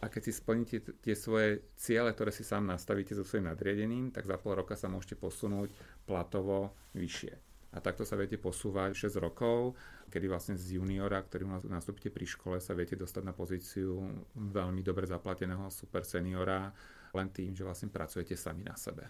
a 0.00 0.08
keď 0.08 0.22
si 0.24 0.32
splníte 0.32 0.76
tie 1.04 1.12
svoje 1.12 1.60
ciele, 1.76 2.12
ktoré 2.12 2.32
si 2.32 2.40
sám 2.40 2.64
nastavíte 2.64 3.12
so 3.12 3.24
svojím 3.24 3.52
nadriadeným, 3.52 4.08
tak 4.10 4.24
za 4.24 4.40
pol 4.40 4.56
roka 4.56 4.72
sa 4.72 4.88
môžete 4.88 5.20
posunúť 5.20 5.68
platovo 6.08 6.72
vyššie. 6.96 7.50
A 7.70 7.78
takto 7.78 8.02
sa 8.02 8.18
viete 8.18 8.34
posúvať 8.34 9.06
6 9.06 9.22
rokov, 9.22 9.78
kedy 10.10 10.26
vlastne 10.26 10.58
z 10.58 10.82
juniora, 10.82 11.22
ktorý 11.22 11.46
nastúpite 11.70 12.10
pri 12.10 12.26
škole, 12.26 12.58
sa 12.58 12.74
viete 12.74 12.98
dostať 12.98 13.22
na 13.22 13.30
pozíciu 13.30 13.94
veľmi 14.34 14.82
dobre 14.82 15.06
zaplateného 15.06 15.70
super 15.70 16.02
seniora, 16.02 16.74
len 17.14 17.30
tým, 17.30 17.54
že 17.54 17.62
vlastne 17.62 17.86
pracujete 17.86 18.34
sami 18.34 18.66
na 18.66 18.74
sebe. 18.74 19.06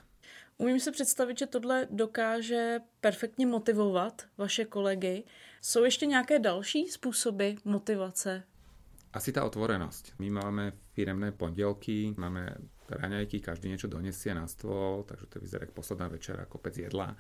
Umím 0.59 0.81
si 0.81 0.93
představit, 0.93 1.39
že 1.39 1.47
tohle 1.47 1.87
dokáže 1.91 2.81
perfektně 3.01 3.47
motivovat 3.47 4.23
vaše 4.39 4.65
kolegy. 4.65 5.25
Jsou 5.61 5.85
ještě 5.85 6.07
nějaké 6.07 6.39
další 6.39 6.89
způsoby 6.89 7.51
motivace 7.65 8.43
asi 9.11 9.35
tá 9.35 9.43
otvorenosť. 9.43 10.19
My 10.23 10.31
máme 10.31 10.91
firemné 10.95 11.35
pondelky, 11.35 12.15
máme 12.15 12.55
raňajky, 12.91 13.43
každý 13.43 13.71
niečo 13.71 13.87
donesie 13.87 14.35
na 14.35 14.47
stôl, 14.51 15.07
takže 15.07 15.27
to 15.31 15.37
vyzerá 15.39 15.63
ako 15.67 15.75
posledná 15.79 16.07
večera, 16.11 16.51
kopec 16.51 16.75
jedla, 16.75 17.15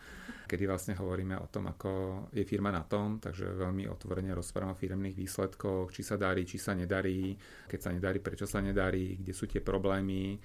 kedy 0.50 0.66
vlastne 0.66 0.94
hovoríme 0.98 1.38
o 1.38 1.46
tom, 1.46 1.70
ako 1.70 1.90
je 2.34 2.42
firma 2.42 2.74
na 2.74 2.82
tom, 2.82 3.22
takže 3.22 3.54
veľmi 3.54 3.86
otvorene 3.86 4.34
rozprávame 4.34 4.74
o 4.74 4.80
firemných 4.80 5.18
výsledkoch, 5.18 5.94
či 5.94 6.02
sa 6.02 6.18
darí, 6.18 6.42
či 6.42 6.58
sa 6.58 6.74
nedarí, 6.74 7.38
keď 7.70 7.78
sa 7.78 7.90
nedarí, 7.94 8.18
prečo 8.18 8.46
sa 8.50 8.58
nedarí, 8.58 9.18
kde 9.22 9.32
sú 9.34 9.46
tie 9.46 9.62
problémy. 9.62 10.38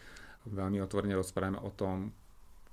Veľmi 0.45 0.77
otvorene 0.77 1.17
rozprávame 1.17 1.57
o 1.61 1.73
tom, 1.73 2.13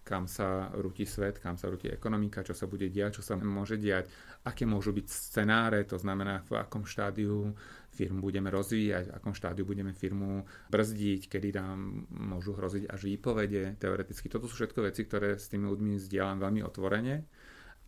kam 0.03 0.27
sa 0.27 0.71
rúti 0.75 1.07
svet, 1.07 1.39
kam 1.39 1.55
sa 1.55 1.71
rúti 1.71 1.87
ekonomika, 1.87 2.43
čo 2.43 2.53
sa 2.53 2.67
bude 2.67 2.91
diať, 2.91 3.19
čo 3.19 3.23
sa 3.23 3.39
môže 3.39 3.79
diať, 3.79 4.11
aké 4.43 4.67
môžu 4.67 4.91
byť 4.91 5.07
scenáre, 5.07 5.87
to 5.87 5.95
znamená 5.95 6.43
v 6.51 6.59
akom 6.59 6.83
štádiu 6.83 7.55
firmu 7.95 8.19
budeme 8.25 8.51
rozvíjať, 8.51 9.09
v 9.09 9.15
akom 9.15 9.35
štádiu 9.37 9.63
budeme 9.63 9.95
firmu 9.95 10.43
brzdiť, 10.73 11.31
kedy 11.31 11.49
nám 11.55 12.09
môžu 12.11 12.59
hroziť 12.59 12.91
až 12.91 13.01
výpovede 13.07 13.79
teoreticky. 13.79 14.27
Toto 14.27 14.51
sú 14.51 14.59
všetko 14.59 14.91
veci, 14.91 15.07
ktoré 15.07 15.39
s 15.39 15.47
tými 15.47 15.71
ľuďmi 15.71 16.03
zdieľam 16.03 16.43
veľmi 16.43 16.61
otvorene 16.67 17.15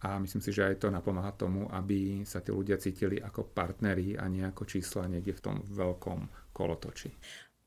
a 0.05 0.21
myslím 0.21 0.43
si, 0.45 0.53
že 0.53 0.69
aj 0.69 0.85
to 0.85 0.93
napomáha 0.93 1.33
tomu, 1.33 1.65
aby 1.73 2.29
sa 2.29 2.45
tí 2.45 2.53
ľudia 2.53 2.77
cítili 2.77 3.17
ako 3.17 3.49
partneri 3.49 4.21
a 4.21 4.29
nie 4.29 4.45
ako 4.45 4.69
čísla 4.69 5.09
niekde 5.09 5.33
v 5.33 5.41
tom 5.41 5.57
veľkom 5.65 6.53
kolotoči. 6.53 7.09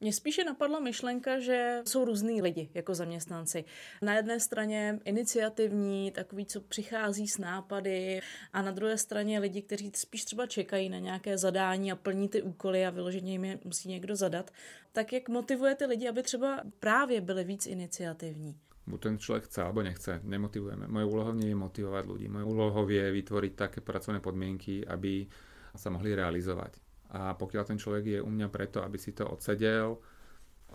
Mně 0.01 0.13
spíše 0.13 0.43
napadla 0.43 0.79
myšlenka, 0.79 1.39
že 1.39 1.81
jsou 1.85 2.05
různý 2.05 2.41
lidi 2.41 2.69
jako 2.73 2.95
zaměstnanci. 2.95 3.65
Na 4.01 4.15
jedné 4.15 4.39
straně 4.39 4.99
iniciativní, 5.05 6.11
takový, 6.11 6.45
co 6.45 6.61
přichází 6.61 7.27
s 7.27 7.37
nápady, 7.37 8.21
a 8.53 8.61
na 8.61 8.71
druhé 8.71 8.97
straně 8.97 9.39
lidi, 9.39 9.61
kteří 9.61 9.91
spíš 9.95 10.25
třeba 10.25 10.45
čekají 10.45 10.89
na 10.89 10.99
nějaké 10.99 11.37
zadání 11.37 11.91
a 11.91 11.95
plní 11.95 12.29
ty 12.29 12.41
úkoly 12.41 12.85
a 12.85 12.89
vyloženě 12.89 13.31
jim 13.31 13.45
je 13.45 13.59
musí 13.63 13.89
někdo 13.89 14.15
zadat. 14.15 14.51
Tak 14.91 15.13
jak 15.13 15.29
motivujete 15.29 15.85
lidi, 15.85 16.09
aby 16.09 16.23
třeba 16.23 16.61
právě 16.79 17.21
byli 17.21 17.43
víc 17.43 17.65
iniciativní? 17.67 18.55
buď 18.87 19.01
ten 19.01 19.19
človek 19.19 19.43
chce 19.43 19.63
alebo 19.63 19.83
nechce, 19.83 20.19
nemotivujeme. 20.23 20.87
Moje 20.87 21.05
úlohou 21.05 21.35
nie 21.35 21.51
je 21.51 21.59
motivovať 21.59 22.03
ľudí. 22.07 22.31
Mojou 22.31 22.47
úlohou 22.55 22.87
je 22.87 23.03
vytvoriť 23.11 23.53
také 23.55 23.79
pracovné 23.83 24.23
podmienky, 24.23 24.87
aby 24.87 25.27
sa 25.75 25.91
mohli 25.91 26.15
realizovať 26.15 26.86
a 27.13 27.33
pokiaľ 27.35 27.63
ten 27.63 27.79
človek 27.79 28.03
je 28.05 28.19
u 28.19 28.29
mňa 28.29 28.47
preto, 28.51 28.83
aby 28.83 28.99
si 28.99 29.15
to 29.15 29.23
odsedel, 29.27 29.99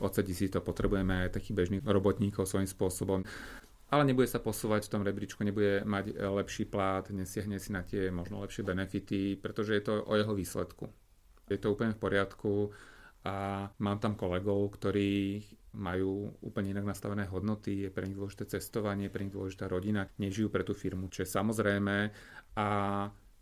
odsedí 0.01 0.33
si 0.33 0.49
to, 0.49 0.65
potrebujeme 0.65 1.29
aj 1.29 1.37
takých 1.37 1.57
bežných 1.57 1.85
robotníkov 1.85 2.49
svojím 2.49 2.71
spôsobom, 2.71 3.21
ale 3.93 4.03
nebude 4.09 4.25
sa 4.25 4.41
posúvať 4.41 4.89
v 4.89 4.93
tom 4.97 5.03
rebríčku, 5.05 5.45
nebude 5.45 5.85
mať 5.85 6.17
lepší 6.17 6.65
plát, 6.65 7.13
nesiahne 7.13 7.61
si 7.61 7.77
na 7.77 7.85
tie 7.85 8.09
možno 8.09 8.41
lepšie 8.41 8.65
benefity, 8.65 9.37
pretože 9.37 9.77
je 9.77 9.83
to 9.85 10.01
o 10.09 10.17
jeho 10.17 10.33
výsledku. 10.33 10.89
Je 11.53 11.61
to 11.61 11.77
úplne 11.77 11.93
v 11.93 12.01
poriadku 12.01 12.73
a 13.29 13.69
mám 13.85 14.01
tam 14.01 14.17
kolegov, 14.17 14.81
ktorí 14.81 15.45
majú 15.77 16.33
úplne 16.41 16.73
inak 16.73 16.89
nastavené 16.89 17.29
hodnoty, 17.29 17.85
je 17.85 17.91
pre 17.93 18.09
nich 18.09 18.17
dôležité 18.17 18.49
cestovanie, 18.49 19.13
pre 19.13 19.29
nich 19.29 19.37
dôležitá 19.37 19.69
rodina, 19.69 20.09
nežijú 20.17 20.49
pre 20.49 20.65
tú 20.65 20.73
firmu, 20.73 21.13
čo 21.13 21.25
je 21.25 21.29
samozrejme 21.29 21.97
a 22.57 22.69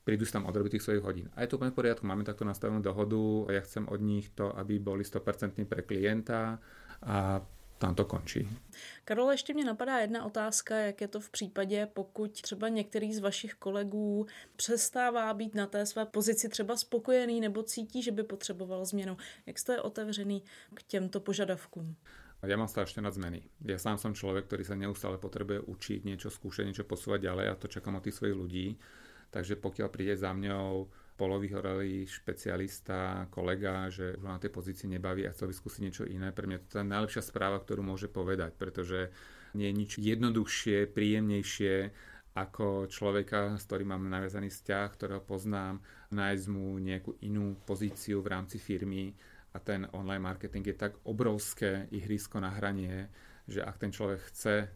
prídu 0.05 0.25
si 0.25 0.33
tam 0.33 0.47
odrobiť 0.49 0.79
tých 0.79 0.85
svojich 0.85 1.05
hodín. 1.05 1.27
A 1.37 1.45
je 1.45 1.49
to 1.53 1.57
úplne 1.61 1.73
v 1.73 1.79
poriadku, 1.79 2.05
máme 2.07 2.25
takto 2.25 2.45
nastavenú 2.49 2.81
dohodu 2.81 3.49
a 3.49 3.61
ja 3.61 3.63
chcem 3.65 3.85
od 3.89 4.01
nich 4.01 4.33
to, 4.33 4.53
aby 4.57 4.81
boli 4.81 5.05
100% 5.05 5.61
pre 5.69 5.83
klienta 5.85 6.59
a 7.05 7.45
tam 7.81 7.95
to 7.95 8.05
končí. 8.05 8.49
Karol, 9.05 9.31
ještě 9.31 9.55
mě 9.55 9.65
napadá 9.65 9.99
jedna 9.99 10.25
otázka, 10.25 10.77
jak 10.77 11.01
je 11.01 11.09
to 11.09 11.21
v 11.21 11.31
případě, 11.31 11.89
pokud 11.93 12.41
třeba 12.41 12.69
některý 12.69 13.15
z 13.15 13.19
vašich 13.19 13.55
kolegů 13.55 14.27
přestává 14.57 15.35
být 15.35 15.55
na 15.55 15.67
té 15.67 15.87
své 15.87 16.07
pozici 16.07 16.49
třeba 16.49 16.77
spokojený 16.77 17.41
nebo 17.41 17.63
cítí, 17.63 18.03
že 18.03 18.13
by 18.13 18.23
potřeboval 18.23 18.85
změnu. 18.85 19.17
Jak 19.47 19.59
jste 19.59 19.81
otevřený 19.81 20.43
k 20.75 20.83
těmto 20.83 21.21
požadavkům? 21.21 21.97
Ja 22.41 22.57
mám 22.57 22.73
strašne 22.73 23.05
na 23.05 23.13
zmeny. 23.13 23.53
Ja 23.61 23.77
sám 23.77 24.01
som 24.01 24.17
človek, 24.17 24.49
ktorý 24.49 24.65
sa 24.65 24.73
neustále 24.73 25.21
potrebuje 25.21 25.61
učiť, 25.61 26.09
niečo 26.09 26.33
skúšať, 26.33 26.73
niečo 26.73 26.89
posúvať 26.89 27.29
ďalej 27.29 27.47
a 27.53 27.59
to 27.61 27.69
čakám 27.69 28.01
od 28.01 28.05
tých 28.09 28.17
svojich 28.17 28.37
ľudí. 28.37 28.67
Takže 29.31 29.59
pokiaľ 29.59 29.88
príde 29.95 30.14
za 30.19 30.35
mňou 30.35 30.90
polovyhorelý 31.14 32.09
špecialista, 32.09 33.29
kolega, 33.29 33.93
že 33.93 34.16
už 34.16 34.25
na 34.25 34.40
tej 34.40 34.49
pozícii 34.49 34.88
nebaví 34.88 35.29
a 35.29 35.35
chcel 35.37 35.53
by 35.53 35.55
skúsiť 35.55 35.83
niečo 35.85 36.05
iné. 36.09 36.33
Pre 36.33 36.49
mňa 36.49 36.59
to 36.64 36.64
je 36.64 36.77
tá 36.81 36.83
najlepšia 36.83 37.23
správa, 37.23 37.61
ktorú 37.61 37.85
môže 37.85 38.09
povedať, 38.09 38.57
pretože 38.57 39.12
nie 39.53 39.69
je 39.69 39.75
nič 39.77 39.90
jednoduchšie, 40.01 40.88
príjemnejšie 40.88 41.75
ako 42.33 42.88
človeka, 42.88 43.59
s 43.61 43.66
ktorým 43.69 43.93
mám 43.93 44.09
naviazaný 44.09 44.49
vzťah, 44.49 44.87
ktorého 44.97 45.21
poznám, 45.21 45.83
nájsť 46.14 46.47
mu 46.49 46.79
nejakú 46.79 47.19
inú 47.27 47.59
pozíciu 47.69 48.23
v 48.25 48.31
rámci 48.33 48.57
firmy 48.57 49.12
a 49.53 49.59
ten 49.59 49.85
online 49.93 50.23
marketing 50.23 50.62
je 50.62 50.77
tak 50.79 50.95
obrovské 51.05 51.90
ihrisko 51.90 52.38
na 52.38 52.55
hranie, 52.55 53.11
že 53.51 53.61
ak 53.66 53.83
ten 53.83 53.90
človek 53.90 54.21
chce, 54.31 54.71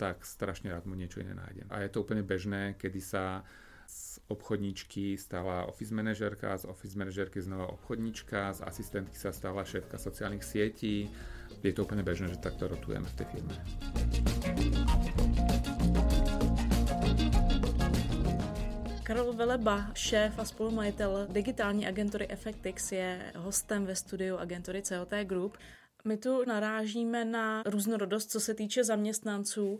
tak 0.00 0.24
strašne 0.26 0.72
rád 0.72 0.88
mu 0.88 0.96
niečo 0.96 1.20
iné 1.20 1.36
nájdem. 1.36 1.68
A 1.70 1.84
je 1.84 1.92
to 1.92 2.02
úplne 2.02 2.24
bežné, 2.24 2.74
kedy 2.80 2.98
sa 3.04 3.44
z 3.86 4.20
obchodníčky 4.28 5.18
stala 5.18 5.64
office 5.64 5.94
manažerka, 5.94 6.58
z 6.58 6.64
office 6.64 6.98
manažerky 6.98 7.42
znova 7.42 7.66
obchodníčka, 7.72 8.52
z 8.52 8.60
asistentky 8.62 9.16
sa 9.16 9.32
stala 9.32 9.64
šéfka 9.64 9.98
sociálnych 9.98 10.44
sietí. 10.44 11.10
Je 11.62 11.72
to 11.72 11.84
úplne 11.84 12.02
bežné, 12.02 12.28
že 12.28 12.40
takto 12.40 12.68
rotujeme 12.68 13.06
v 13.06 13.16
tej 13.16 13.26
firme. 13.32 13.54
Karol 19.04 19.32
Veleba, 19.32 19.92
šéf 19.94 20.38
a 20.38 20.44
spolumajitel 20.44 21.26
digitální 21.30 21.86
agentury 21.86 22.26
Effectix, 22.28 22.92
je 22.92 23.32
hostem 23.36 23.86
ve 23.86 23.96
studiu 23.96 24.38
agentury 24.38 24.82
COT 24.82 25.12
Group. 25.24 25.58
My 26.06 26.16
tu 26.16 26.44
narážíme 26.44 27.24
na 27.24 27.62
různorodost, 27.66 28.30
co 28.30 28.40
se 28.40 28.54
týče 28.54 28.84
zaměstnanců. 28.84 29.78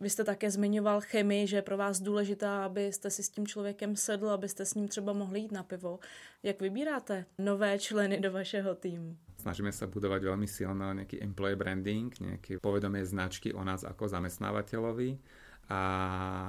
Vy 0.00 0.10
jste 0.10 0.24
také 0.24 0.50
zmiňoval 0.50 1.00
chemii, 1.00 1.46
že 1.46 1.56
je 1.56 1.62
pro 1.62 1.76
vás 1.76 2.00
důležitá, 2.00 2.64
abyste 2.64 3.10
si 3.10 3.22
s 3.22 3.28
tím 3.28 3.46
člověkem 3.46 3.96
sedl, 3.96 4.30
abyste 4.30 4.64
s 4.64 4.74
ním 4.74 4.88
třeba 4.88 5.12
mohli 5.12 5.40
jít 5.40 5.52
na 5.52 5.62
pivo. 5.62 5.98
Jak 6.42 6.60
vybíráte 6.60 7.24
nové 7.38 7.78
členy 7.78 8.20
do 8.20 8.32
vašeho 8.32 8.74
týmu? 8.74 9.16
Snažíme 9.36 9.68
sa 9.68 9.84
budovať 9.84 10.24
veľmi 10.24 10.48
silno 10.48 10.96
nejaký 10.96 11.20
employee 11.20 11.60
branding, 11.60 12.08
nejaké 12.08 12.56
povedomie 12.56 13.04
značky 13.04 13.52
o 13.52 13.60
nás 13.60 13.84
ako 13.84 14.08
zamestnávateľovi. 14.08 15.20
A 15.68 15.80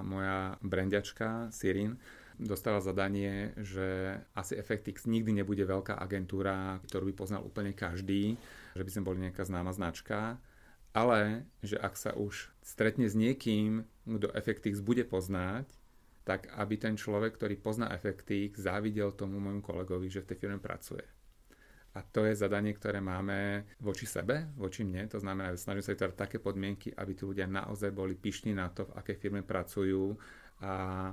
moja 0.08 0.56
brandiačka 0.63 1.52
Sirin 1.52 2.00
dostala 2.40 2.80
zadanie, 2.80 3.52
že 3.58 4.18
asi 4.38 4.56
Effectix 4.56 5.04
nikdy 5.04 5.42
nebude 5.42 5.66
veľká 5.68 6.00
agentúra, 6.00 6.80
ktorú 6.88 7.12
by 7.12 7.13
poznal 7.18 7.42
úplne 7.44 7.74
každý, 7.74 8.38
že 8.78 8.86
by 8.86 8.92
sme 8.94 9.08
boli 9.10 9.18
nejaká 9.26 9.42
známa 9.42 9.74
značka, 9.74 10.38
ale 10.94 11.50
že 11.66 11.78
ak 11.78 11.98
sa 11.98 12.13
už 12.13 12.54
stretne 12.62 13.10
s 13.10 13.18
niekým, 13.18 13.86
kto 14.06 14.30
Effectix 14.38 14.80
bude 14.80 15.02
poznať, 15.04 15.66
tak 16.28 16.52
aby 16.54 16.76
ten 16.76 17.00
človek, 17.00 17.40
ktorý 17.40 17.56
pozná 17.58 17.90
Effectix, 17.96 18.60
závidel 18.60 19.16
tomu 19.16 19.40
môjmu 19.40 19.63
kolegovi, 19.63 20.12
že 20.12 20.22
v 20.22 20.30
tej 20.34 20.38
firme 20.44 20.60
pracuje. 20.60 21.06
A 21.98 22.04
to 22.06 22.30
je 22.30 22.38
zadanie, 22.38 22.78
ktoré 22.78 23.02
máme 23.02 23.66
voči 23.82 24.06
sebe, 24.06 24.54
voči 24.54 24.86
mne. 24.86 25.10
To 25.10 25.18
znamená, 25.18 25.56
že 25.56 25.66
snažím 25.66 25.82
sa 25.82 25.94
vytvárať 25.98 26.18
také 26.20 26.38
podmienky, 26.38 26.94
aby 26.94 27.18
tí 27.18 27.24
ľudia 27.26 27.50
naozaj 27.50 27.90
boli 27.90 28.13
pyšní 28.13 28.54
na 28.54 28.70
to, 28.70 28.86
v 28.86 28.96
akej 29.02 29.18
firme 29.18 29.42
pracujú 29.42 30.13
a 30.62 31.10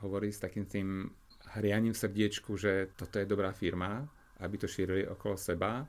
hovorí 0.00 0.32
s 0.32 0.40
takým 0.40 0.64
tým 0.64 1.12
hrianím 1.58 1.92
v 1.92 2.00
srdiečku, 2.00 2.56
že 2.56 2.94
toto 2.96 3.20
je 3.20 3.28
dobrá 3.28 3.52
firma, 3.52 4.06
aby 4.40 4.56
to 4.56 4.70
šírili 4.70 5.04
okolo 5.04 5.36
seba 5.36 5.84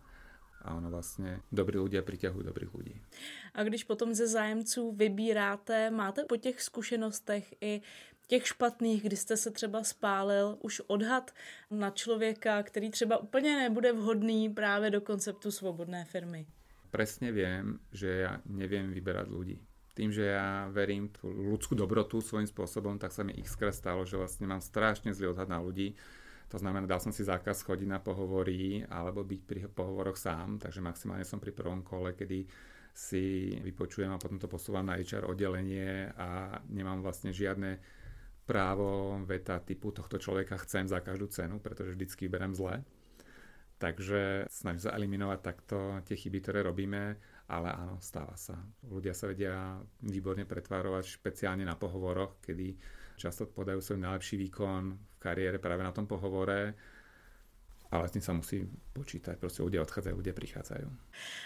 a 0.63 0.75
ono 0.75 0.89
vlastně 0.89 1.39
dobrí 1.51 1.77
ľudia 1.77 2.01
priťahujú 2.01 2.43
dobrých 2.43 2.71
ľudí. 2.73 2.95
A 3.53 3.63
když 3.63 3.83
potom 3.83 4.13
ze 4.13 4.27
zájemců 4.27 4.91
vybíráte, 4.91 5.91
máte 5.91 6.23
po 6.23 6.37
těch 6.37 6.61
zkušenostech 6.61 7.53
i 7.61 7.81
těch 8.27 8.47
špatných, 8.47 9.03
kdy 9.03 9.15
jste 9.15 9.37
se 9.37 9.51
třeba 9.51 9.83
spálil, 9.83 10.57
už 10.59 10.81
odhad 10.87 11.31
na 11.71 11.89
člověka, 11.89 12.63
který 12.63 12.89
třeba 12.89 13.17
úplně 13.17 13.57
nebude 13.57 13.93
vhodný 13.93 14.49
právě 14.49 14.91
do 14.91 15.01
konceptu 15.01 15.51
svobodné 15.51 16.05
firmy? 16.05 16.45
Presne 16.93 17.33
viem, 17.33 17.81
že 17.89 18.21
ja 18.21 18.37
neviem 18.45 18.93
vyberať 18.93 19.25
ľudí. 19.33 19.57
Tým, 19.97 20.13
že 20.13 20.29
ja 20.29 20.69
verím 20.69 21.09
tú 21.09 21.25
ľudskú 21.25 21.73
dobrotu 21.73 22.21
svojím 22.21 22.45
spôsobom, 22.45 23.01
tak 23.01 23.09
sa 23.09 23.25
mi 23.25 23.33
x 23.33 23.57
stalo, 23.73 24.05
že 24.05 24.13
vlastne 24.13 24.45
mám 24.45 24.61
strašne 24.61 25.09
zlý 25.09 25.33
odhad 25.33 25.49
na 25.49 25.57
ľudí 25.57 25.97
to 26.53 26.61
znamená, 26.61 26.85
dal 26.85 27.01
som 27.01 27.09
si 27.09 27.25
zákaz 27.25 27.65
chodiť 27.65 27.89
na 27.89 27.97
pohovory 27.97 28.85
alebo 28.85 29.25
byť 29.25 29.41
pri 29.41 29.59
pohovoroch 29.73 30.13
sám, 30.13 30.61
takže 30.61 30.85
maximálne 30.85 31.25
som 31.25 31.41
pri 31.41 31.49
prvom 31.49 31.81
kole, 31.81 32.13
kedy 32.13 32.45
si 32.93 33.57
vypočujem 33.57 34.13
a 34.13 34.21
potom 34.21 34.37
to 34.37 34.45
posúvam 34.45 34.85
na 34.85 35.01
HR 35.01 35.25
oddelenie 35.33 36.13
a 36.13 36.61
nemám 36.69 37.01
vlastne 37.01 37.33
žiadne 37.33 37.81
právo 38.45 39.17
veta 39.25 39.57
typu 39.65 39.89
tohto 39.89 40.21
človeka 40.21 40.61
chcem 40.61 40.85
za 40.85 41.01
každú 41.01 41.25
cenu, 41.33 41.57
pretože 41.57 41.97
vždycky 41.97 42.29
vyberiem 42.29 42.53
zle. 42.53 42.85
Takže 43.81 44.45
snažím 44.53 44.85
sa 44.85 44.93
eliminovať 44.93 45.39
takto 45.41 46.05
tie 46.05 46.13
chyby, 46.13 46.37
ktoré 46.37 46.61
robíme, 46.61 47.17
ale 47.49 47.73
áno, 47.73 47.97
stáva 47.97 48.37
sa. 48.37 48.61
Ľudia 48.85 49.17
sa 49.17 49.25
vedia 49.25 49.81
výborne 50.05 50.45
pretvárovať 50.45 51.17
špeciálne 51.17 51.65
na 51.65 51.73
pohovoroch, 51.73 52.37
kedy 52.45 52.77
často 53.17 53.45
podajú 53.45 53.79
svoj 53.81 53.99
najlepší 54.01 54.35
výkon 54.49 54.81
v 54.95 55.17
kariére 55.19 55.57
práve 55.59 55.83
na 55.83 55.91
tom 55.91 56.07
pohovore, 56.07 56.73
ale 57.93 58.09
s 58.09 58.11
tím 58.11 58.21
sa 58.25 58.33
musí 58.33 58.65
počítať. 58.93 59.37
Prostě 59.37 59.61
ľudia 59.61 59.81
odchádzajú, 59.85 60.15
ľudia 60.17 60.33
prichádzajú. 60.33 60.87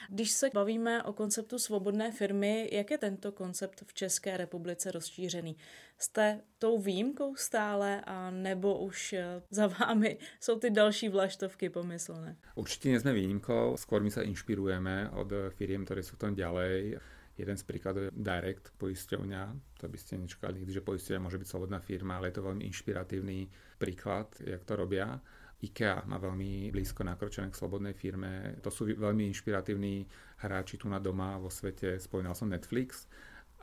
Když 0.10 0.32
se 0.32 0.50
bavíme 0.54 1.04
o 1.04 1.14
konceptu 1.14 1.60
svobodné 1.60 2.12
firmy, 2.12 2.70
jak 2.72 2.92
je 2.92 2.98
tento 2.98 3.32
koncept 3.32 3.84
v 3.88 3.94
České 3.94 4.38
republice 4.38 4.92
rozšířený? 4.92 5.56
Jste 5.98 6.42
tou 6.60 6.80
výjimkou 6.82 7.36
stále 7.36 8.02
a 8.06 8.32
nebo 8.32 8.80
už 8.80 9.14
eh, 9.14 9.42
za 9.52 9.68
vámi 9.68 10.18
jsou 10.40 10.60
ty 10.60 10.70
další 10.70 11.10
vlaštovky 11.10 11.70
pomyslné? 11.70 12.36
Určite 12.56 12.90
nie 12.90 13.00
sme 13.00 13.12
výnimkou, 13.12 13.76
skôr 13.76 14.00
my 14.00 14.12
sa 14.12 14.24
inšpirujeme 14.24 15.10
od 15.12 15.52
firiem, 15.58 15.84
ktoré 15.84 16.00
sú 16.06 16.16
tam 16.16 16.32
ďalej. 16.32 17.02
Jeden 17.38 17.54
z 17.54 17.64
príkladov 17.70 18.10
je 18.10 18.18
Direct, 18.18 18.74
poisťovňa. 18.82 19.42
To 19.78 19.86
by 19.86 19.98
ste 20.02 20.18
nečakali 20.18 20.66
nikdy, 20.66 20.82
že 20.82 20.82
poisťovňa 20.82 21.22
môže 21.22 21.38
byť 21.38 21.48
slobodná 21.48 21.78
firma, 21.78 22.18
ale 22.18 22.34
je 22.34 22.42
to 22.42 22.48
veľmi 22.50 22.66
inšpiratívny 22.66 23.40
príklad, 23.78 24.34
jak 24.42 24.66
to 24.66 24.74
robia. 24.74 25.22
IKEA 25.58 26.06
má 26.06 26.18
veľmi 26.18 26.74
blízko 26.74 27.06
nakročené 27.06 27.54
k 27.54 27.58
slobodnej 27.58 27.94
firme. 27.94 28.58
To 28.62 28.74
sú 28.74 28.90
veľmi 28.90 29.30
inšpiratívni 29.30 30.06
hráči 30.42 30.82
tu 30.82 30.90
na 30.90 30.98
doma 30.98 31.38
vo 31.38 31.50
svete. 31.50 31.98
Spomínal 32.02 32.34
som 32.34 32.50
Netflix. 32.50 33.06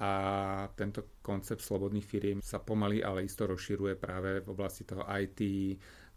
A 0.02 0.10
tento 0.74 1.22
koncept 1.22 1.62
slobodných 1.62 2.02
firiem 2.02 2.38
sa 2.42 2.58
pomaly, 2.58 2.98
ale 2.98 3.30
isto 3.30 3.46
rozširuje 3.46 3.94
práve 3.94 4.42
v 4.42 4.48
oblasti 4.50 4.82
toho 4.82 5.06
IT, 5.06 5.38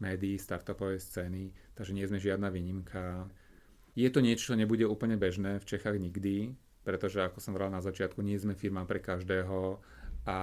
médií, 0.02 0.42
startupovej 0.42 0.98
scény. 0.98 1.54
Takže 1.78 1.94
nie 1.94 2.10
sme 2.10 2.18
žiadna 2.18 2.50
výnimka. 2.50 3.30
Je 3.94 4.10
to 4.10 4.22
niečo, 4.22 4.54
čo 4.54 4.56
nebude 4.58 4.86
úplne 4.86 5.14
bežné 5.18 5.62
v 5.62 5.66
Čechách 5.66 5.98
nikdy, 6.02 6.58
pretože 6.88 7.20
ako 7.20 7.44
som 7.44 7.52
vral 7.52 7.68
na 7.68 7.84
začiatku, 7.84 8.24
nie 8.24 8.40
sme 8.40 8.56
firma 8.56 8.88
pre 8.88 9.04
každého 9.04 9.84
a 10.24 10.40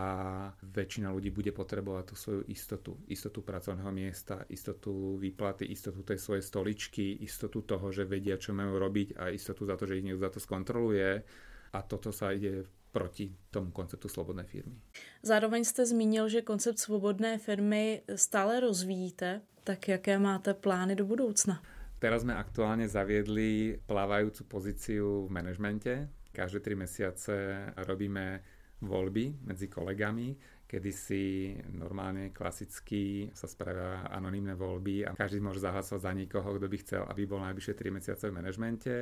väčšina 0.60 1.08
ľudí 1.08 1.32
bude 1.32 1.52
potrebovať 1.56 2.04
tú 2.12 2.14
svoju 2.16 2.42
istotu. 2.52 3.00
Istotu 3.08 3.40
pracovného 3.40 3.88
miesta, 3.88 4.44
istotu 4.52 5.16
výplaty, 5.16 5.64
istotu 5.68 6.04
tej 6.04 6.20
svojej 6.20 6.44
stoličky, 6.44 7.24
istotu 7.24 7.64
toho, 7.64 7.88
že 7.88 8.04
vedia, 8.04 8.36
čo 8.36 8.52
majú 8.52 8.76
robiť 8.76 9.16
a 9.16 9.32
istotu 9.32 9.64
za 9.64 9.76
to, 9.80 9.88
že 9.88 10.00
ich 10.00 10.04
niekto 10.04 10.20
za 10.20 10.32
to 10.32 10.40
skontroluje. 10.40 11.24
A 11.72 11.78
toto 11.80 12.12
sa 12.12 12.32
ide 12.32 12.68
proti 12.92 13.32
tomu 13.52 13.72
konceptu 13.72 14.08
slobodné 14.08 14.44
firmy. 14.44 14.76
Zároveň 15.24 15.64
jste 15.64 15.84
zmínil, 15.84 16.28
že 16.28 16.46
koncept 16.46 16.78
svobodné 16.78 17.40
firmy 17.40 18.06
stále 18.16 18.60
rozvíjíte. 18.60 19.42
Tak 19.64 19.88
jaké 19.88 20.20
máte 20.20 20.54
plány 20.54 20.96
do 20.96 21.08
budoucna? 21.08 21.60
Teraz 21.98 22.20
sme 22.20 22.36
aktuálne 22.36 22.84
zaviedli 22.84 23.80
plávajúcu 23.88 24.44
pozíciu 24.44 25.24
v 25.24 25.30
manažmente, 25.32 26.04
Každé 26.34 26.58
tri 26.66 26.74
mesiace 26.74 27.70
robíme 27.86 28.42
voľby 28.82 29.46
medzi 29.46 29.70
kolegami, 29.70 30.34
kedy 30.66 30.90
si 30.90 31.54
normálne 31.70 32.34
klasicky 32.34 33.30
sa 33.30 33.46
spravia 33.46 34.10
anonimné 34.10 34.58
voľby 34.58 35.06
a 35.06 35.14
každý 35.14 35.38
môže 35.38 35.62
zahlasovať 35.62 36.02
za 36.02 36.12
nikoho, 36.12 36.58
kto 36.58 36.66
by 36.66 36.76
chcel, 36.82 37.02
aby 37.06 37.22
bol 37.30 37.38
najvyššie 37.38 37.74
3 37.78 37.96
mesiace 38.02 38.24
v 38.26 38.36
manažmente 38.36 38.94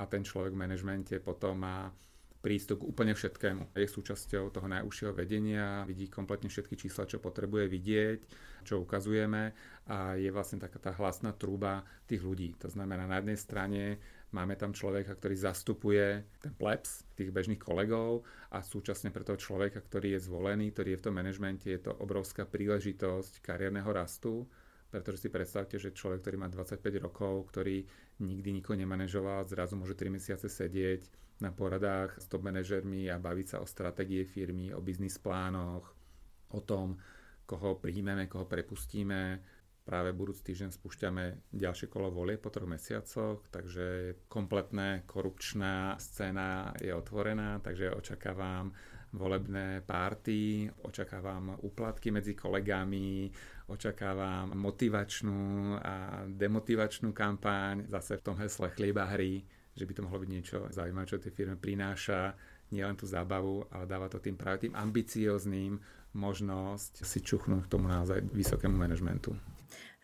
a 0.00 0.02
ten 0.08 0.24
človek 0.24 0.56
v 0.56 0.62
manažmente 0.64 1.14
potom 1.20 1.60
má 1.60 1.92
prístup 2.44 2.84
k 2.84 2.88
úplne 2.92 3.16
všetkému. 3.16 3.72
Je 3.72 3.88
súčasťou 3.88 4.52
toho 4.52 4.68
najúžšieho 4.68 5.16
vedenia, 5.16 5.88
vidí 5.88 6.12
kompletne 6.12 6.52
všetky 6.52 6.76
čísla, 6.76 7.08
čo 7.08 7.16
potrebuje 7.16 7.68
vidieť, 7.72 8.18
čo 8.68 8.84
ukazujeme 8.84 9.52
a 9.88 10.16
je 10.16 10.28
vlastne 10.28 10.60
taká 10.60 10.76
tá 10.76 10.92
hlasná 10.92 11.32
trúba 11.32 11.84
tých 12.04 12.20
ľudí. 12.20 12.52
To 12.60 12.68
znamená, 12.68 13.08
na 13.08 13.20
jednej 13.20 13.38
strane 13.40 13.82
máme 14.34 14.58
tam 14.58 14.74
človeka, 14.74 15.14
ktorý 15.14 15.38
zastupuje 15.38 16.26
ten 16.42 16.52
plebs, 16.58 17.06
tých 17.14 17.30
bežných 17.30 17.62
kolegov 17.62 18.26
a 18.50 18.58
súčasne 18.60 19.14
pre 19.14 19.22
toho 19.22 19.38
človeka, 19.38 19.78
ktorý 19.78 20.18
je 20.18 20.26
zvolený, 20.26 20.74
ktorý 20.74 20.98
je 20.98 21.00
v 21.00 21.04
tom 21.06 21.14
manažmente, 21.14 21.70
je 21.70 21.78
to 21.78 21.94
obrovská 21.94 22.42
príležitosť 22.42 23.38
kariérneho 23.38 23.86
rastu, 23.94 24.42
pretože 24.90 25.26
si 25.26 25.28
predstavte, 25.30 25.78
že 25.78 25.94
človek, 25.94 26.26
ktorý 26.26 26.36
má 26.42 26.48
25 26.50 26.82
rokov, 26.98 27.54
ktorý 27.54 27.86
nikdy 28.18 28.50
nikoho 28.58 28.78
nemanažoval, 28.78 29.46
zrazu 29.46 29.78
môže 29.78 29.94
3 29.94 30.18
mesiace 30.18 30.50
sedieť 30.50 31.06
na 31.42 31.50
poradách 31.50 32.18
s 32.18 32.30
top 32.30 32.46
manažermi 32.46 33.10
a 33.10 33.18
baviť 33.18 33.46
sa 33.46 33.56
o 33.58 33.66
stratégie 33.66 34.22
firmy, 34.22 34.70
o 34.70 34.78
biznis 34.78 35.18
plánoch, 35.18 35.86
o 36.54 36.60
tom, 36.62 36.94
koho 37.42 37.76
príjmeme, 37.82 38.30
koho 38.30 38.46
prepustíme. 38.46 39.42
Práve 39.84 40.16
budúci 40.16 40.40
týždeň 40.48 40.80
spúšťame 40.80 41.52
ďalšie 41.52 41.92
kolo 41.92 42.08
volie 42.08 42.40
po 42.40 42.48
troch 42.48 42.64
mesiacoch, 42.64 43.44
takže 43.52 44.16
kompletná 44.32 45.04
korupčná 45.04 46.00
scéna 46.00 46.72
je 46.80 46.88
otvorená, 46.88 47.60
takže 47.60 47.92
očakávam 47.92 48.72
volebné 49.12 49.84
párty, 49.84 50.72
očakávam 50.88 51.60
úplatky 51.60 52.08
medzi 52.08 52.32
kolegami, 52.32 53.28
očakávam 53.68 54.56
motivačnú 54.56 55.76
a 55.76 56.24
demotivačnú 56.32 57.12
kampaň, 57.12 57.84
zase 57.84 58.16
v 58.16 58.24
tom 58.24 58.40
hesle 58.40 58.72
chlieba 58.72 59.04
hry, 59.12 59.44
že 59.76 59.84
by 59.84 59.92
to 59.92 60.04
mohlo 60.08 60.24
byť 60.24 60.30
niečo 60.32 60.58
zaujímavé, 60.72 61.04
čo 61.04 61.20
tej 61.20 61.36
firme 61.36 61.60
prináša 61.60 62.32
nielen 62.72 62.96
tú 62.96 63.04
zábavu, 63.04 63.68
ale 63.68 63.84
dáva 63.84 64.08
to 64.08 64.16
tým 64.16 64.40
práve 64.40 64.64
tým 64.64 64.72
ambiciozným 64.72 65.76
možnosť 66.16 67.04
si 67.04 67.20
čuchnúť 67.20 67.68
k 67.68 67.72
tomu 67.76 67.84
naozaj 67.84 68.24
vysokému 68.32 68.72
manažmentu. 68.72 69.36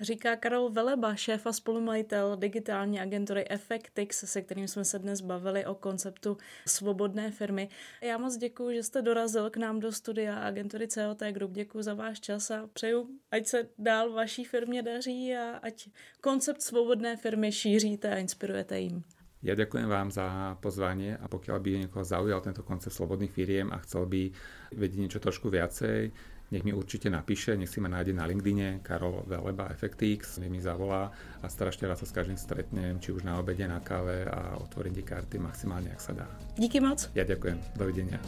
Říká 0.00 0.36
Karol 0.36 0.70
Veleba, 0.70 1.14
šéf 1.14 1.46
a 1.46 1.52
spolumajitel 1.52 2.36
digitální 2.36 3.00
agentury 3.00 3.48
Effectix, 3.48 4.24
se 4.24 4.42
kterým 4.42 4.68
jsme 4.68 4.84
se 4.84 4.98
dnes 4.98 5.20
bavili 5.20 5.66
o 5.66 5.74
konceptu 5.74 6.36
svobodné 6.66 7.30
firmy. 7.30 7.68
Já 8.02 8.18
moc 8.18 8.36
děkuji, 8.36 8.74
že 8.74 8.82
jste 8.82 9.02
dorazil 9.02 9.50
k 9.50 9.56
nám 9.56 9.80
do 9.80 9.92
studia 9.92 10.34
agentury 10.38 10.88
COT 10.88 11.22
Group. 11.30 11.52
Děkuji 11.52 11.82
za 11.82 11.94
váš 11.94 12.20
čas 12.20 12.50
a 12.50 12.66
přeju, 12.72 13.08
ať 13.30 13.46
se 13.46 13.68
dál 13.78 14.12
vaší 14.12 14.44
firmě 14.44 14.82
daří 14.82 15.36
a 15.36 15.56
ať 15.62 15.88
koncept 16.20 16.62
svobodné 16.62 17.16
firmy 17.16 17.52
šíříte 17.52 18.14
a 18.14 18.16
inspirujete 18.18 18.80
jim. 18.80 19.04
Ja 19.40 19.56
ďakujem 19.56 19.88
vám 19.88 20.12
za 20.12 20.60
pozvanie 20.60 21.16
a 21.16 21.24
pokiaľ 21.24 21.58
by 21.64 21.70
niekoho 21.88 22.04
zaujal 22.04 22.44
tento 22.44 22.60
koncept 22.60 22.92
slobodných 22.92 23.32
firiem 23.32 23.72
a 23.72 23.80
chcel 23.80 24.04
by 24.04 24.28
vedieť 24.76 25.00
niečo 25.00 25.16
trošku 25.16 25.48
viacej, 25.48 26.12
nech 26.50 26.66
mi 26.66 26.74
určite 26.74 27.10
napíše, 27.10 27.56
nech 27.56 27.70
si 27.70 27.80
ma 27.80 27.88
nájde 27.88 28.12
na 28.12 28.26
LinkedIne, 28.26 28.82
Karol 28.82 29.22
Veleba 29.26 29.70
FXX, 29.74 30.38
nech 30.42 30.50
mi 30.50 30.60
zavolá 30.60 31.10
a 31.42 31.46
strašne 31.48 31.86
rád 31.86 32.02
sa 32.02 32.06
s 32.06 32.12
každým 32.12 32.36
stretnem, 32.36 32.98
či 32.98 33.14
už 33.14 33.22
na 33.22 33.38
obede, 33.38 33.64
na 33.70 33.78
káve 33.80 34.26
a 34.26 34.58
otvorím 34.58 34.94
tie 34.98 35.06
karty 35.06 35.38
maximálne, 35.38 35.94
ak 35.94 36.02
sa 36.02 36.12
dá. 36.12 36.26
Díky 36.58 36.82
moc. 36.82 37.06
Ja 37.14 37.22
ďakujem. 37.22 37.58
Dovidenia. 37.78 38.18